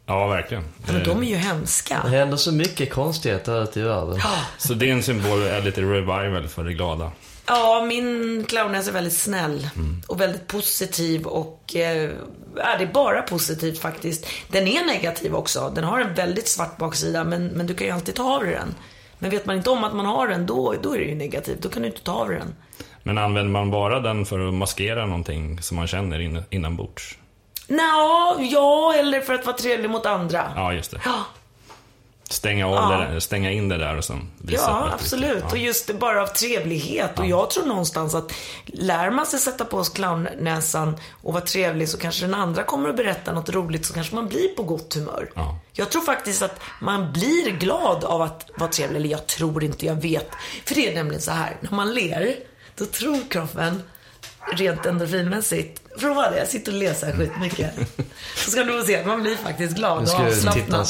[0.06, 0.64] Ja, verkligen.
[0.86, 1.98] Men de är ju Det hemska.
[1.98, 4.16] händer så mycket konstigheter ute i världen.
[4.22, 4.34] Ja.
[4.58, 7.10] Så din symbol är lite revival för det glada.
[7.46, 10.02] Ja, min clownnäsa är väldigt snäll Mm.
[10.08, 12.10] och väldigt positiv och eh,
[12.56, 14.26] ja, det är bara positivt faktiskt.
[14.48, 15.72] Den är negativ också.
[15.74, 18.52] Den har en väldigt svart baksida men, men du kan ju alltid ta av dig
[18.52, 18.74] den.
[19.18, 21.62] Men vet man inte om att man har den, då, då är det ju negativt.
[21.62, 22.54] Då kan du inte ta av den.
[23.02, 27.18] Men använder man bara den för att maskera någonting som man känner in, inombords?
[27.68, 30.52] Nå, ja, eller för att vara trevlig mot andra.
[30.56, 31.00] Ja, just det.
[31.04, 31.24] Ja,
[32.30, 32.98] Stänga, av Ja.
[32.98, 35.34] det där, stänga in det där och sen visa ja absolut.
[35.34, 37.18] riktigt- Och just det, bara av trevlighet.
[37.18, 38.32] Och jag tror någonstans att
[38.66, 42.88] lär man sig sätta på oss clownnäsan och vara trevlig så kanske den andra kommer
[42.88, 45.30] att berätta något roligt så kanske man blir på gott humör.
[45.34, 45.58] Ja.
[45.72, 48.96] Jag tror faktiskt att man blir glad av att vara trevlig.
[49.00, 50.30] Eller jag tror inte, jag vet.
[50.64, 52.34] För det är nämligen så här, när man ler,
[52.76, 53.82] då tror kroppen
[54.52, 55.82] rent endorfinmässigt.
[55.98, 57.74] Prova det, jag sitter och här skitmycket.
[58.36, 60.88] Så ska du få se man blir faktiskt glad och avslappnad.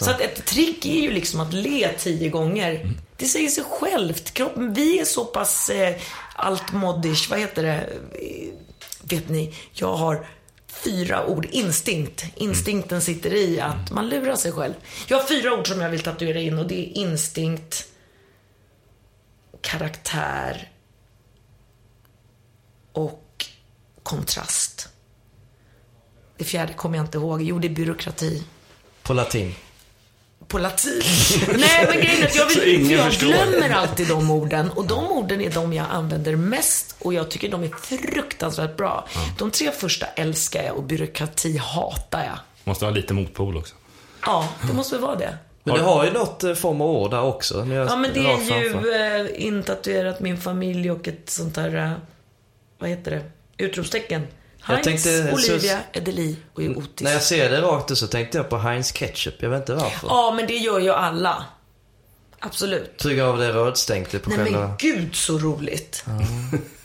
[0.00, 2.90] Så att ett trick är ju liksom att le tio gånger.
[3.16, 4.30] Det säger sig självt.
[4.30, 5.96] Kroppen, vi är så pass eh,
[6.34, 7.72] altmodish, vad heter det?
[7.72, 8.52] Eh,
[9.08, 10.26] Vet ni, jag har
[10.66, 11.46] fyra ord.
[11.50, 12.24] Instinkt.
[12.34, 14.74] Instinkten sitter i att man lurar sig själv.
[15.06, 17.86] Jag har fyra ord som jag vill tatuera in och det är instinkt,
[19.60, 20.70] karaktär
[22.92, 23.23] och
[24.04, 24.88] kontrast.
[26.38, 27.42] Det fjärde kommer jag inte ihåg.
[27.42, 28.42] Jo, det är byråkrati.
[29.02, 29.54] På latin.
[30.48, 31.02] På latin.
[31.58, 34.70] Nej, men grejen är att jag, vill, jag glömmer alltid de orden.
[34.70, 36.96] Och de orden är de jag använder mest.
[36.98, 39.08] Och jag tycker de är fruktansvärt bra.
[39.38, 42.38] De tre första älskar jag och byråkrati hatar jag.
[42.64, 43.74] Måste ha lite motpol också.
[44.26, 45.38] Ja, det måste väl vara det.
[45.64, 47.58] Men du har ju något eh, form av ord där också.
[47.58, 51.92] Ja, men det är ju eh, intatuerat min familj och ett sånt här, eh,
[52.78, 53.22] vad heter det,
[53.58, 54.26] utropstecken.
[54.62, 57.00] Heinz, tänkte- Olivia, Edeli och Otis.
[57.00, 59.42] När jag ser det rakt ut så tänkte jag på Heinz Ketchup.
[59.42, 60.08] Jag vet inte varför.
[60.08, 61.44] Ja, men det gör ju alla.
[62.38, 62.98] Absolut.
[62.98, 64.68] Tryck av det rödstänkte på Nej själva...
[64.68, 66.04] men gud så roligt.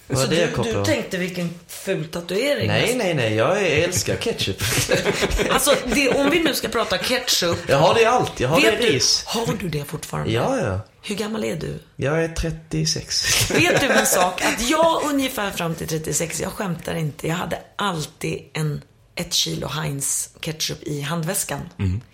[0.10, 2.68] Vad Så det du, kopplar du tänkte vilken ful tatuering.
[2.68, 3.36] Nej, nej, nej.
[3.36, 4.57] Jag älskar ketchup.
[5.49, 7.57] Alltså, det, om vi nu ska prata ketchup.
[7.68, 8.39] jag har det i allt.
[8.39, 9.24] Jag har det i du, ris.
[9.26, 10.32] har du det fortfarande?
[10.32, 10.80] Ja, ja.
[11.01, 11.80] Hur gammal är du?
[11.95, 13.51] Jag är 36.
[13.55, 14.41] Vet du en sak?
[14.41, 18.82] Att jag ungefär fram till 36, jag skämtar inte, jag hade alltid en
[19.16, 21.70] ett kilo Heinz ketchup i handväskan.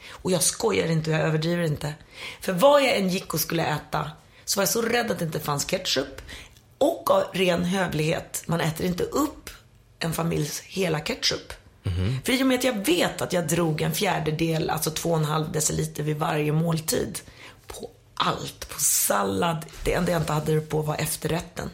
[0.10, 1.94] Och jag skojar inte och jag överdriver inte.
[2.42, 4.12] För vad jag än gick och skulle äta
[4.46, 6.22] så var jag så rädd att det inte fanns ketchup.
[6.78, 9.50] Och av ren hövlighet, man äter inte upp
[10.00, 11.54] en familjs hela ketchup.
[12.26, 15.18] För i och med att jag vet att jag drog en fjärdedel, alltså två och
[15.18, 17.20] en halv deciliter vid varje måltid.
[17.68, 18.70] På allt.
[18.70, 19.66] På sallad.
[19.84, 21.70] Det enda jag inte hade det på var efterrätten.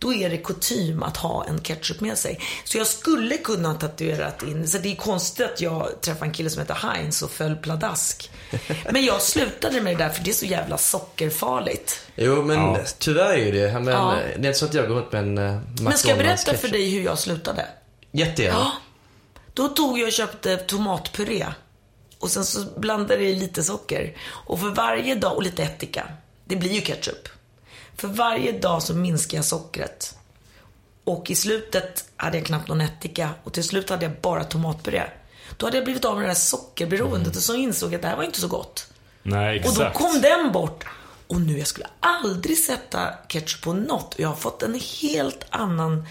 [0.00, 2.40] Då är det kutym att ha en ketchup med sig.
[2.64, 6.32] Så jag skulle kunna ha tatuerat in, så det är konstigt att jag träffade en
[6.32, 8.30] kille som heter Heinz och föll pladask.
[8.92, 12.00] Men jag slutade med det där för det är så jävla sockerfarligt.
[12.16, 12.78] Jo, men Ja.
[12.98, 13.72] tyvärr är ju det.
[13.72, 14.14] Men Ja.
[14.14, 16.54] Det är inte så att jag går runt med en uh, Men ska jag berätta
[16.54, 17.66] för dig hur jag slutade?
[18.12, 18.58] Jättegärna.
[18.58, 18.72] Ja.
[19.54, 21.46] Då tog jag och köpte tomatpuré.
[22.18, 24.16] Och sen så blandade jag i lite socker.
[24.28, 26.08] Och för varje dag, och lite ättika.
[26.44, 27.28] Det blir ju ketchup.
[28.00, 30.14] För varje dag så minskar jag sockret.
[31.04, 33.30] Och i slutet hade jag knappt någon ättika.
[33.44, 35.02] Och till slut hade jag bara tomatpuré.
[35.56, 38.08] Då hade jag blivit av med det där sockerberoendet och så insåg jag att det
[38.08, 38.86] här var inte så gott.
[39.22, 39.78] Nej, Och exakt.
[39.94, 40.84] då kom den bort.
[41.26, 44.14] Och nu, jag skulle aldrig sätta ketchup på något.
[44.14, 46.06] Och jag har fått en helt annan...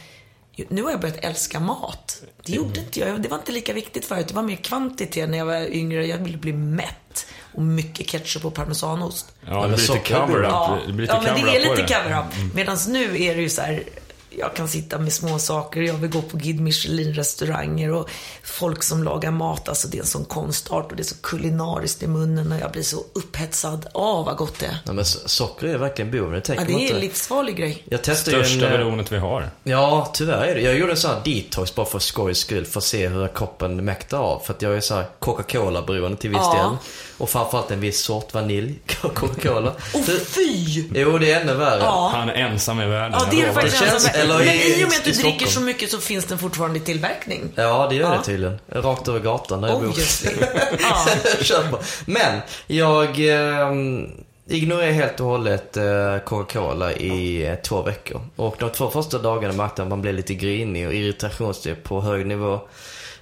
[0.70, 2.22] Nu har jag börjat älska mat.
[2.46, 3.22] Det gjorde inte jag.
[3.22, 4.28] Det var inte lika viktigt förut.
[4.28, 6.08] Det var mer kvantitet när jag var yngre.
[6.08, 7.26] Jag ville bli mätt.
[7.54, 9.32] Och mycket ketchup och parmesanost.
[9.46, 10.52] Ja, det men blir lite cover-up.
[10.52, 12.54] Ja, Det blir lite ja men det cover-up är lite cover-up.
[12.54, 13.84] Medan nu är det ju så här,
[14.40, 15.82] jag kan sitta med små saker.
[15.82, 18.10] Jag vill gå på Guide Michelin-restauranger och
[18.44, 19.70] folk som lagar mat.
[19.70, 22.72] Alltså det är en sån konstart och det är så kulinariskt i munnen och jag
[22.72, 23.88] blir så upphetsad.
[23.94, 24.78] Åh, vad gott det är.
[24.86, 26.32] Ja, men so- socker är verkligen boven.
[26.32, 26.96] Det tänker Ja, det man är inte.
[26.96, 27.84] en livsfarlig grej.
[27.90, 28.72] Jag testade Största en...
[28.74, 29.50] eh, beroendet vi har.
[29.64, 30.62] Ja, tyvärr är det.
[30.62, 32.66] Jag gjorde en sån här detox bara för skojs skull.
[32.66, 34.40] För att se hur kroppen mäktar av.
[34.40, 36.54] För att jag är så här Coca-Cola-beroende till viss Ja.
[36.54, 36.78] del.
[37.18, 38.80] Och framförallt en viss sort vanilj.
[39.02, 39.70] Coca-Cola.
[39.94, 40.84] Och Så- fy!
[40.96, 41.80] Jo, det är ännu värre.
[41.84, 42.12] Ja.
[42.16, 43.20] Han är ensam i världen.
[43.22, 44.10] Ja, det är det faktiskt Det känns-.
[44.36, 46.78] Eller Men i- i och med att du dricker så mycket så finns den fortfarande
[46.80, 47.52] i tillverkning.
[47.56, 48.18] Ja, det gör Ja.
[48.18, 48.60] det tydligen.
[48.68, 49.94] Rakt över gatan där jag bor.
[51.50, 51.80] Ja.
[52.06, 53.74] Men, jag eh,
[54.48, 58.22] ignorerar helt och hållet eh, Coca-Cola i eh, två veckor.
[58.36, 62.02] Och de två första dagarna märkte jag att man blev lite grinig och irritationstyp på
[62.02, 62.60] hög nivå.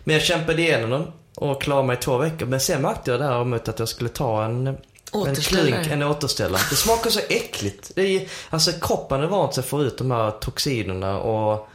[0.04, 1.06] Men jag kämpade igenom dem
[1.36, 2.46] och klarade mig i två veckor.
[2.46, 4.78] Men sen märkte jag däremot att jag skulle ta en
[5.14, 5.84] en Återställare.
[5.84, 6.62] klunk, en återställare.
[6.70, 7.92] Det smakar så äckligt.
[7.96, 11.70] Det är, alltså kroppen är vant sig att få ut de här toxinerna och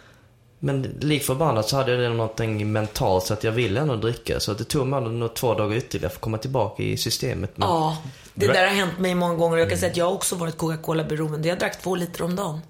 [0.64, 4.41] men lik förbannat så hade jag det någonting mentalt så att jag ville ändå dricka.
[4.41, 7.51] Så det tog mig nog två dagar ytterligare för att komma tillbaka i systemet.
[7.57, 7.97] Men Ja,
[8.35, 9.57] det där har hänt mig många gånger.
[9.59, 11.49] Jag kan säga att jag har också varit Coca-Cola-beroende.
[11.49, 12.61] Jag drack två liter om dagen.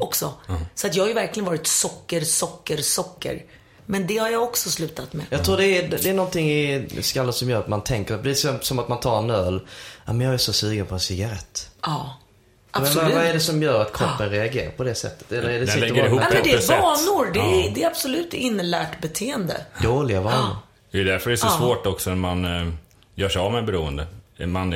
[0.00, 0.32] Också.
[0.74, 3.42] Så att jag har ju verkligen varit socker, socker, socker.
[3.90, 5.26] Men det har jag också slutat med.
[5.30, 8.30] Jag tror det är, det är någonting i skallen som gör att man tänker, det
[8.30, 9.60] är som, som att man tar en öl.
[10.06, 11.70] Ja men jag är så sugen på en cigarett.
[11.82, 12.16] Ja,
[12.72, 13.04] Men absolut.
[13.04, 15.32] vad, vad är det som gör att kroppen reagerar på det sättet?
[15.32, 17.32] Eller är det Den sitter lägger ihop Nej, men det är vanor.
[17.32, 17.70] Det är, Ja.
[17.74, 19.60] det är absolut inlärt beteende.
[19.82, 20.56] dåliga vanor?
[20.90, 21.58] Det är därför det är så Ja.
[21.58, 22.72] svårt också när man eh,
[23.14, 24.06] gör sig av med beroende.
[24.46, 24.74] Man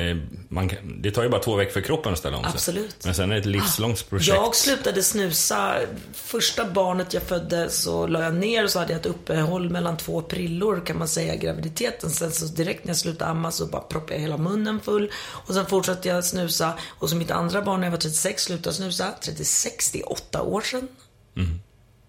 [0.49, 2.51] man, det tar ju bara två veckor för kroppen att ställa om sig.
[2.53, 3.05] Absolut.
[3.05, 4.27] Men sen är det ett livslångt projekt.
[4.27, 5.75] Jag slutade snusa.
[6.13, 9.97] Första barnet jag födde så la jag ner och så hade jag ett uppehåll mellan
[9.97, 12.09] två prillor kan man säga graviditeten.
[12.09, 15.11] Sen så direkt när jag slutade amma så bara proppade jag hela munnen full.
[15.15, 16.73] Och sen fortsatte jag snusa.
[16.99, 19.13] Och så mitt andra barn när jag var 36 slutade snusa.
[19.21, 20.87] 36, det är åtta år sedan.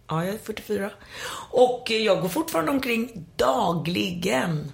[0.08, 0.90] Ja, jag är 44.
[1.50, 4.72] Och jag går fortfarande omkring dagligen.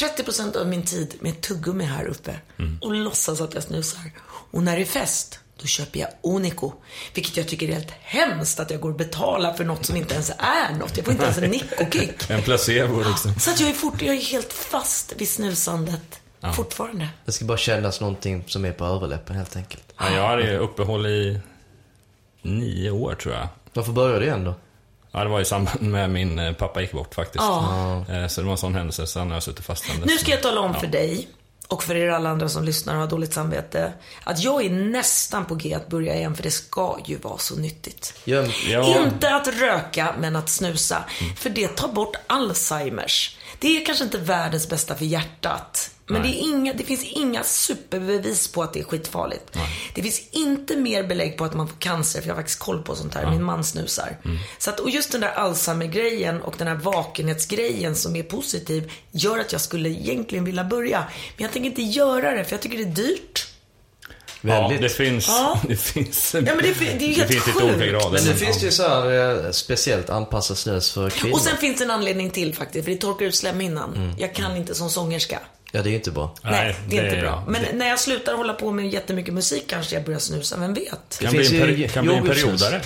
[0.00, 2.40] 30% av min tid med tuggummi här uppe
[2.80, 4.00] och låtsas att jag snusar.
[4.50, 6.72] Och när det är fest, då köper jag Onico.
[7.14, 10.14] Vilket jag tycker är helt hemskt att jag går och betalar för något som inte
[10.14, 10.96] ens är något.
[10.96, 12.30] Jag får inte ens en nicokick.
[12.30, 13.34] En placebo liksom.
[13.40, 16.20] Så att jag är, fort, jag är helt fast vid snusandet.
[16.54, 17.08] Fortfarande.
[17.24, 19.92] Det ska bara kännas någonting som är på överläppen helt enkelt.
[19.98, 21.40] Ja, jag hade uppehåll i
[22.42, 23.48] nio år tror jag.
[23.72, 24.54] Varför började det igen då?
[25.12, 27.44] Ja, det var i samband med min eh, pappa gick bort faktiskt.
[27.44, 28.04] Ja.
[28.08, 29.84] Eh, Så det var en sån händelse, sen har jag suttit fast.
[30.04, 31.28] Nu ska jag tala om för dig
[31.68, 33.92] och för er alla andra som lyssnar och har dåligt samvete.
[34.24, 37.56] Att jag är nästan på G att börja igen för det ska ju vara så
[37.56, 38.14] nyttigt.
[38.24, 39.02] Ja.
[39.04, 41.04] Inte att röka, men att snusa.
[41.36, 43.36] För det tar bort Alzheimers.
[43.58, 45.90] Det är kanske inte världens bästa för hjärtat.
[46.08, 49.56] Men det, inga, det finns inga superbevis på att det är skitfarligt.
[49.94, 52.82] Det finns inte mer belägg på att man får cancer, för jag har faktiskt koll
[52.82, 53.30] på sånt här.
[53.30, 54.16] Min man snusar.
[54.58, 59.38] Så att, och just den där Alzheimer-grejen och den här vakenhetsgrejen som är positiv gör
[59.38, 60.98] att jag skulle egentligen vilja börja.
[61.36, 63.45] Men jag tänker inte göra det, för jag tycker det är dyrt.
[64.40, 64.80] Ja, väldigt.
[64.82, 65.28] det finns...
[65.28, 65.60] Ja.
[65.68, 67.64] Det finns, men det är- det är ju helt finns lite sjukt.
[67.76, 68.10] olika grader.
[68.10, 71.34] Men nu finns det ju så här eh, speciellt anpassat snus för kvinnor.
[71.34, 74.14] Och sen finns det en anledning till faktiskt, för det torkar ut slemhinnan.
[74.18, 75.38] Jag kan inte som sångerska.
[75.72, 76.34] Ja, det är ju inte bra.
[76.42, 77.44] Nej, det är inte det- bra.
[77.48, 80.90] Men när jag slutar hålla på med jättemycket musik kanske jag börjar snusa, vem vet?
[80.90, 82.80] kan Det bli finns en, peri- kan bli en periodare.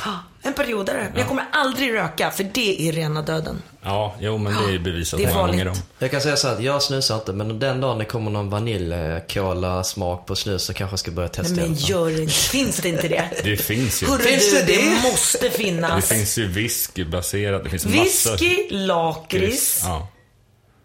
[0.51, 1.07] Ah, En periodare.
[1.11, 3.62] Men jag kommer aldrig röka, för det är rena döden.
[3.82, 5.53] Ja, jo men det är bevisat Det är många farligt.
[5.64, 5.76] gånger om.
[5.98, 8.51] Jag kan säga så här att jag snusar inte, men den dagen det kommer någon
[8.51, 11.80] vaniljkola-smak på snus så kanske jag ska börja testa Nej, men det.
[11.80, 12.32] gör det inte.
[12.34, 13.30] Finns det inte det?
[13.44, 14.07] Det finns ju.
[14.07, 15.03] Hörru Finns du, det det, det?
[15.03, 16.09] måste Det finnas.
[16.09, 18.32] finns ju whiskybaserat, det finns massa...
[18.36, 20.09] Whisky, lakrits, Ja.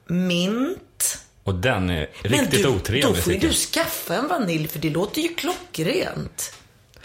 [0.07, 1.17] mint.
[1.43, 4.79] Och den är Men riktigt du, otrevlig då får ju du skaffa en vanilj, för
[4.79, 6.53] det låter ju klockrent.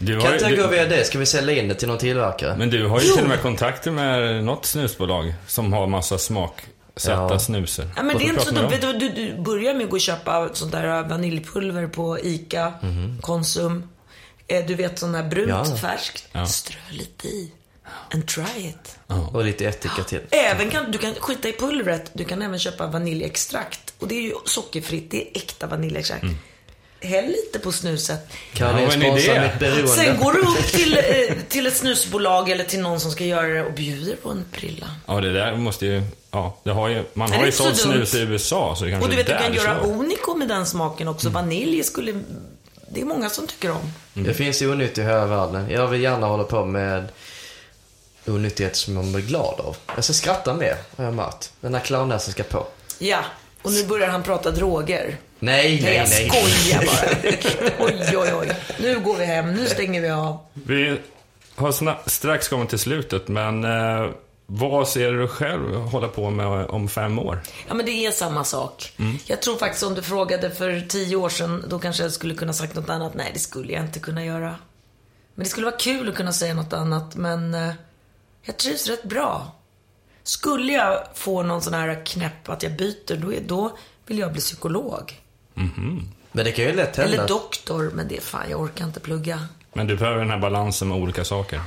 [0.03, 1.05] Du har, Kan inte gå du, via det?
[1.05, 2.57] Ska vi sälja in det till någon tillverkare?
[2.57, 7.33] men du har ju till och med kontakter med något snusbolag som har massa smaksatta
[7.35, 7.39] Ja.
[7.39, 7.87] snusor.
[7.97, 8.71] Ja, men det är du inte så dumt.
[8.81, 12.73] du, du, du börjar med att gå och köpa sånt där vaniljpulver på ICA,
[13.21, 13.89] Konsum.
[14.49, 15.65] Eh, Du vet sån där brunt, Ja.
[15.77, 16.25] färskt.
[16.33, 16.47] Ja.
[16.47, 17.53] Strö lite i.
[18.15, 18.99] And try it.
[19.33, 20.21] Och lite ättika till.
[20.31, 22.11] Även kan, du kan skita i pulvret.
[22.13, 23.95] Du kan även köpa vaniljextrakt.
[23.99, 25.11] Och det är ju sockerfritt.
[25.11, 26.25] Det är äkta vaniljextrakt.
[27.03, 28.29] Häll lite på snuset.
[28.53, 29.89] Caroline Ja, mitt beroende.
[29.89, 33.47] Sen går du upp till, eh, till ett snusbolag eller till någon som ska göra
[33.47, 34.87] det och bjuder på en prilla.
[35.07, 36.03] Ja, det där måste ju...
[36.31, 38.07] Ja, det har ju, man det har ju inte så sålt dumt.
[38.07, 39.81] snus i USA, så det kanske Och du vet, du kan göra.
[39.81, 41.29] Onico med den smaken också.
[41.29, 42.15] Vanilj skulle...
[42.89, 43.93] Det är många som tycker om.
[44.15, 45.71] Det finns onyttigt i hela världen.
[45.71, 47.09] Jag vill gärna hålla på med
[48.27, 49.77] onyttigheter som man blir glad av.
[49.95, 51.53] Jag ska skratta mer, har jag märkt.
[51.61, 52.67] Den här clownnäsan ska på.
[52.99, 53.19] Ja,
[53.63, 55.17] och nu börjar han prata droger.
[55.41, 57.35] Nej, Nej, nej, jag skojar bara.
[57.87, 58.57] Oj, oj, oj.
[58.79, 59.55] Nu går vi hem.
[59.55, 60.39] Nu stänger vi av.
[60.53, 60.99] Vi
[61.55, 64.11] har strax kommit till slutet, men eh,
[64.47, 67.41] vad ser du själv hålla på med om fem år?
[67.69, 68.93] Ja, men det är samma sak.
[69.27, 72.53] Jag tror faktiskt om du frågade för tio år sedan, då kanske jag skulle kunna
[72.53, 73.15] sagt något annat.
[73.15, 74.55] Nej, det skulle jag inte kunna göra.
[75.35, 77.73] Men det skulle vara kul att kunna säga något annat, men eh,
[78.43, 79.53] jag trivs rätt bra.
[80.23, 83.77] Skulle jag få någon sån här knäpp att jag byter, då, är, då
[84.07, 85.21] vill jag bli psykolog.
[86.33, 87.15] Men det kan ju lätt hända.
[87.15, 89.47] Eller doktor, men det är fan, jag orkar inte plugga.
[89.73, 91.61] Men du behöver den här balansen med olika saker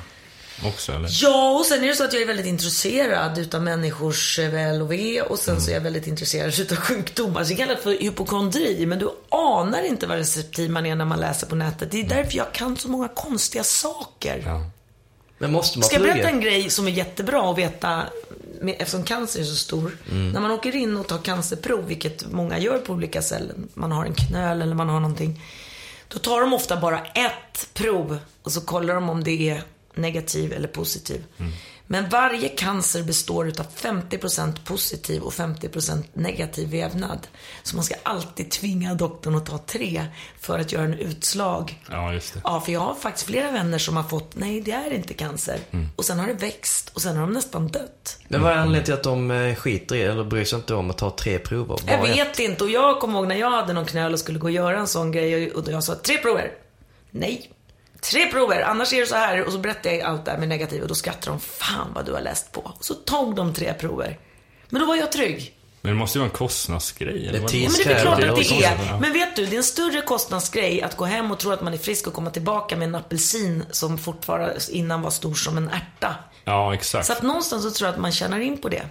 [0.66, 1.10] också, eller?
[1.12, 4.82] Ja, och sen är det så att jag är väldigt intresserad utav människors eh, väl
[4.82, 7.44] och ve och sen så är jag väldigt intresserad utav sjukdomar.
[7.44, 11.20] Så det kallas för hypokondri, men du anar inte vad receptiv man är när man
[11.20, 11.92] läser på nätet.
[11.92, 14.44] Det är därför jag kan så många konstiga saker.
[14.46, 14.70] Ja.
[15.38, 18.04] Men måste man Ska jag berätta en grej som är jättebra att veta,
[18.64, 19.98] med, eftersom cancer är så stor.
[20.34, 24.06] När man åker in och tar cancerprov, vilket många gör på olika ställen, man har
[24.06, 25.42] en knöl eller man har någonting.
[26.08, 29.64] Då tar de ofta bara ett prov och så kollar de om det är
[29.96, 31.24] negativ eller positiv.
[31.88, 37.28] Men varje cancer består utav 50% positiv och 50% negativ vävnad.
[37.64, 40.06] Så man ska alltid tvinga doktorn att ta tre
[40.40, 41.82] för att göra en utslag.
[41.92, 42.42] ja, just det.
[42.44, 45.60] Ja, för jag har faktiskt flera vänner som har fått, nej det är inte cancer.
[45.96, 48.18] Och sen har det växt och sen har de nästan dött.
[48.28, 50.90] Men vad är anledningen till att de eh, skiter i eller bryr sig inte om
[50.90, 51.80] att ta tre prover?
[51.88, 52.18] Jag Bara ett?
[52.18, 54.52] vet inte och jag kommer ihåg när jag hade någon knöl och skulle gå och
[54.52, 56.52] göra en sån grej och jag sa tre prover.
[57.12, 57.50] Nej.
[58.04, 59.44] Tre prover, annars är det så här.
[59.44, 62.06] Och så berättade jag allt det här med negativ och då skrattade de, fan vad
[62.06, 62.62] du har läst på.
[62.62, 64.20] Och så tog de tre prover.
[64.70, 65.54] Men då var jag trygg.
[65.82, 67.28] Men det måste ju vara en kostnadsgrej.
[67.28, 69.00] eller Det Ja, men det är klart att det är.
[69.00, 71.74] Men vet du, det är en större kostnadsgrej att gå hem och tro att man
[71.74, 75.70] är frisk och komma tillbaka med en apelsin som fortfarande innan var stor som en
[75.70, 76.16] ärta.
[76.46, 77.08] Ja, exakt.
[77.08, 78.84] Så att någonstans så tror jag att man tjänar in på det.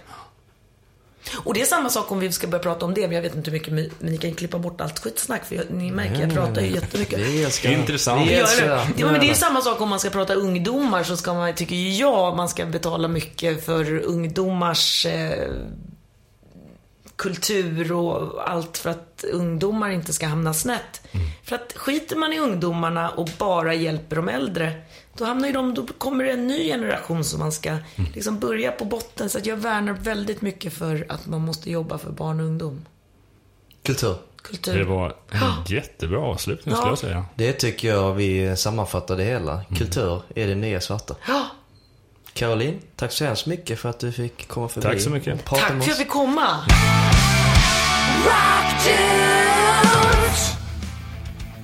[1.33, 3.35] Och det är samma sak om vi ska börja prata om det, men jag vet
[3.35, 6.33] inte hur mycket, men ni kan klippa bort allt skitsnack för jag, ni märker, jag
[6.33, 7.19] pratar ju jättemycket.
[7.19, 8.27] Vi älskar Intressant.
[8.27, 8.75] Vi Gör älskar det.
[8.75, 9.01] det.
[9.01, 11.75] Ja, men det är samma sak om man ska prata ungdomar så ska man, tycker
[11.75, 15.47] jag, man ska betala mycket för ungdomars eh,
[17.23, 21.01] kultur och allt för att ungdomar inte ska hamna snett.
[21.43, 24.71] För att skiter man i ungdomarna och bara hjälper de äldre,
[25.17, 27.77] då hamnar ju de, då kommer det en ny generation som man ska
[28.13, 29.29] liksom börja på botten.
[29.29, 32.85] Så att jag värnar väldigt mycket för att man måste jobba för barn och ungdom.
[33.83, 34.15] Kultur.
[34.41, 34.77] Kultur.
[34.77, 36.77] Det var en jättebra avslutning, Ja.
[36.77, 37.25] skulle jag säga.
[37.35, 39.61] Det tycker jag vi sammanfattar det hela.
[39.77, 41.15] Kultur är det nya svarta.
[41.27, 41.45] Ja,
[42.33, 44.87] Caroline, tack så hemskt mycket för att du fick komma förbi.
[44.87, 45.45] Tack så mycket.
[45.45, 46.47] prata tack för att jag fick komma.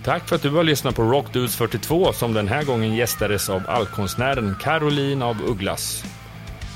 [0.04, 3.50] Tack för att du har lyssnat på Rock Dudes 42 som den här gången gästades
[3.50, 6.04] av allkonstnären Caroline av Ugglas.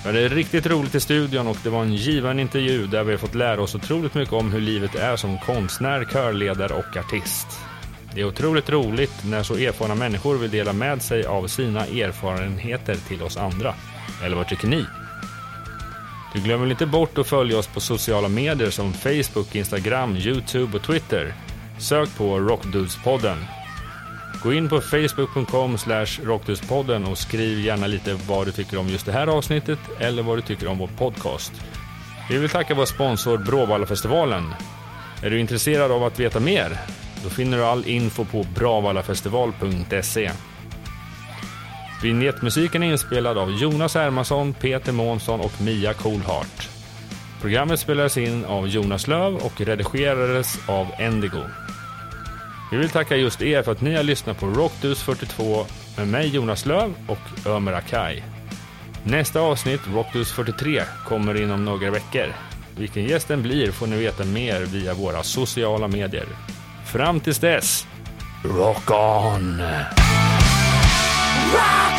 [0.04, 3.18] Vi hade riktigt roligt i studion och det var en givande intervju där vi har
[3.18, 7.48] fått lära oss otroligt mycket om hur livet är som konstnär, körledare och artist.
[8.16, 12.96] Det är otroligt roligt när så erfarna människor vill dela med sig av sina erfarenheter
[13.08, 13.76] till oss andra.
[14.24, 14.86] Eller vad tycker ni?
[16.34, 20.78] Du glömmer väl inte bort att följa oss på sociala medier som Facebook, Instagram, Youtube
[20.78, 21.34] och Twitter.
[21.80, 23.38] Sök på Rockdudespodden.
[24.44, 25.78] Gå in på facebook.com
[26.24, 30.38] rockdudespodden och skriv gärna lite vad du tycker om just det här avsnittet eller vad
[30.38, 31.52] du tycker om vår podcast.
[32.30, 34.54] Vi vill tacka vår sponsor Bråvallafestivalen.
[35.24, 36.80] Är du intresserad av att veta mer?
[37.24, 40.32] Då finner du all info på bravallafestival.se.
[42.04, 46.70] Vignettmusiken är inspelad av Jonas Hermansson, Peter Månsson och Mia Coolhart.
[47.42, 51.44] Programmet spelades in av Jonas Löv och redigerades av Endigo.
[52.72, 55.66] Vi vill tacka just er för att ni har lyssnat på Rockdus 42
[55.98, 58.24] med mig Jonas Löv och Ömer Akai.
[59.04, 62.34] Nästa avsnitt, Rockdus 43, kommer inom några veckor.
[62.78, 66.26] Vilken gästen blir får ni veta mer via våra sociala medier.
[66.94, 67.88] Fram tills dess,
[68.44, 69.58] rock on!
[71.52, 71.94] Rock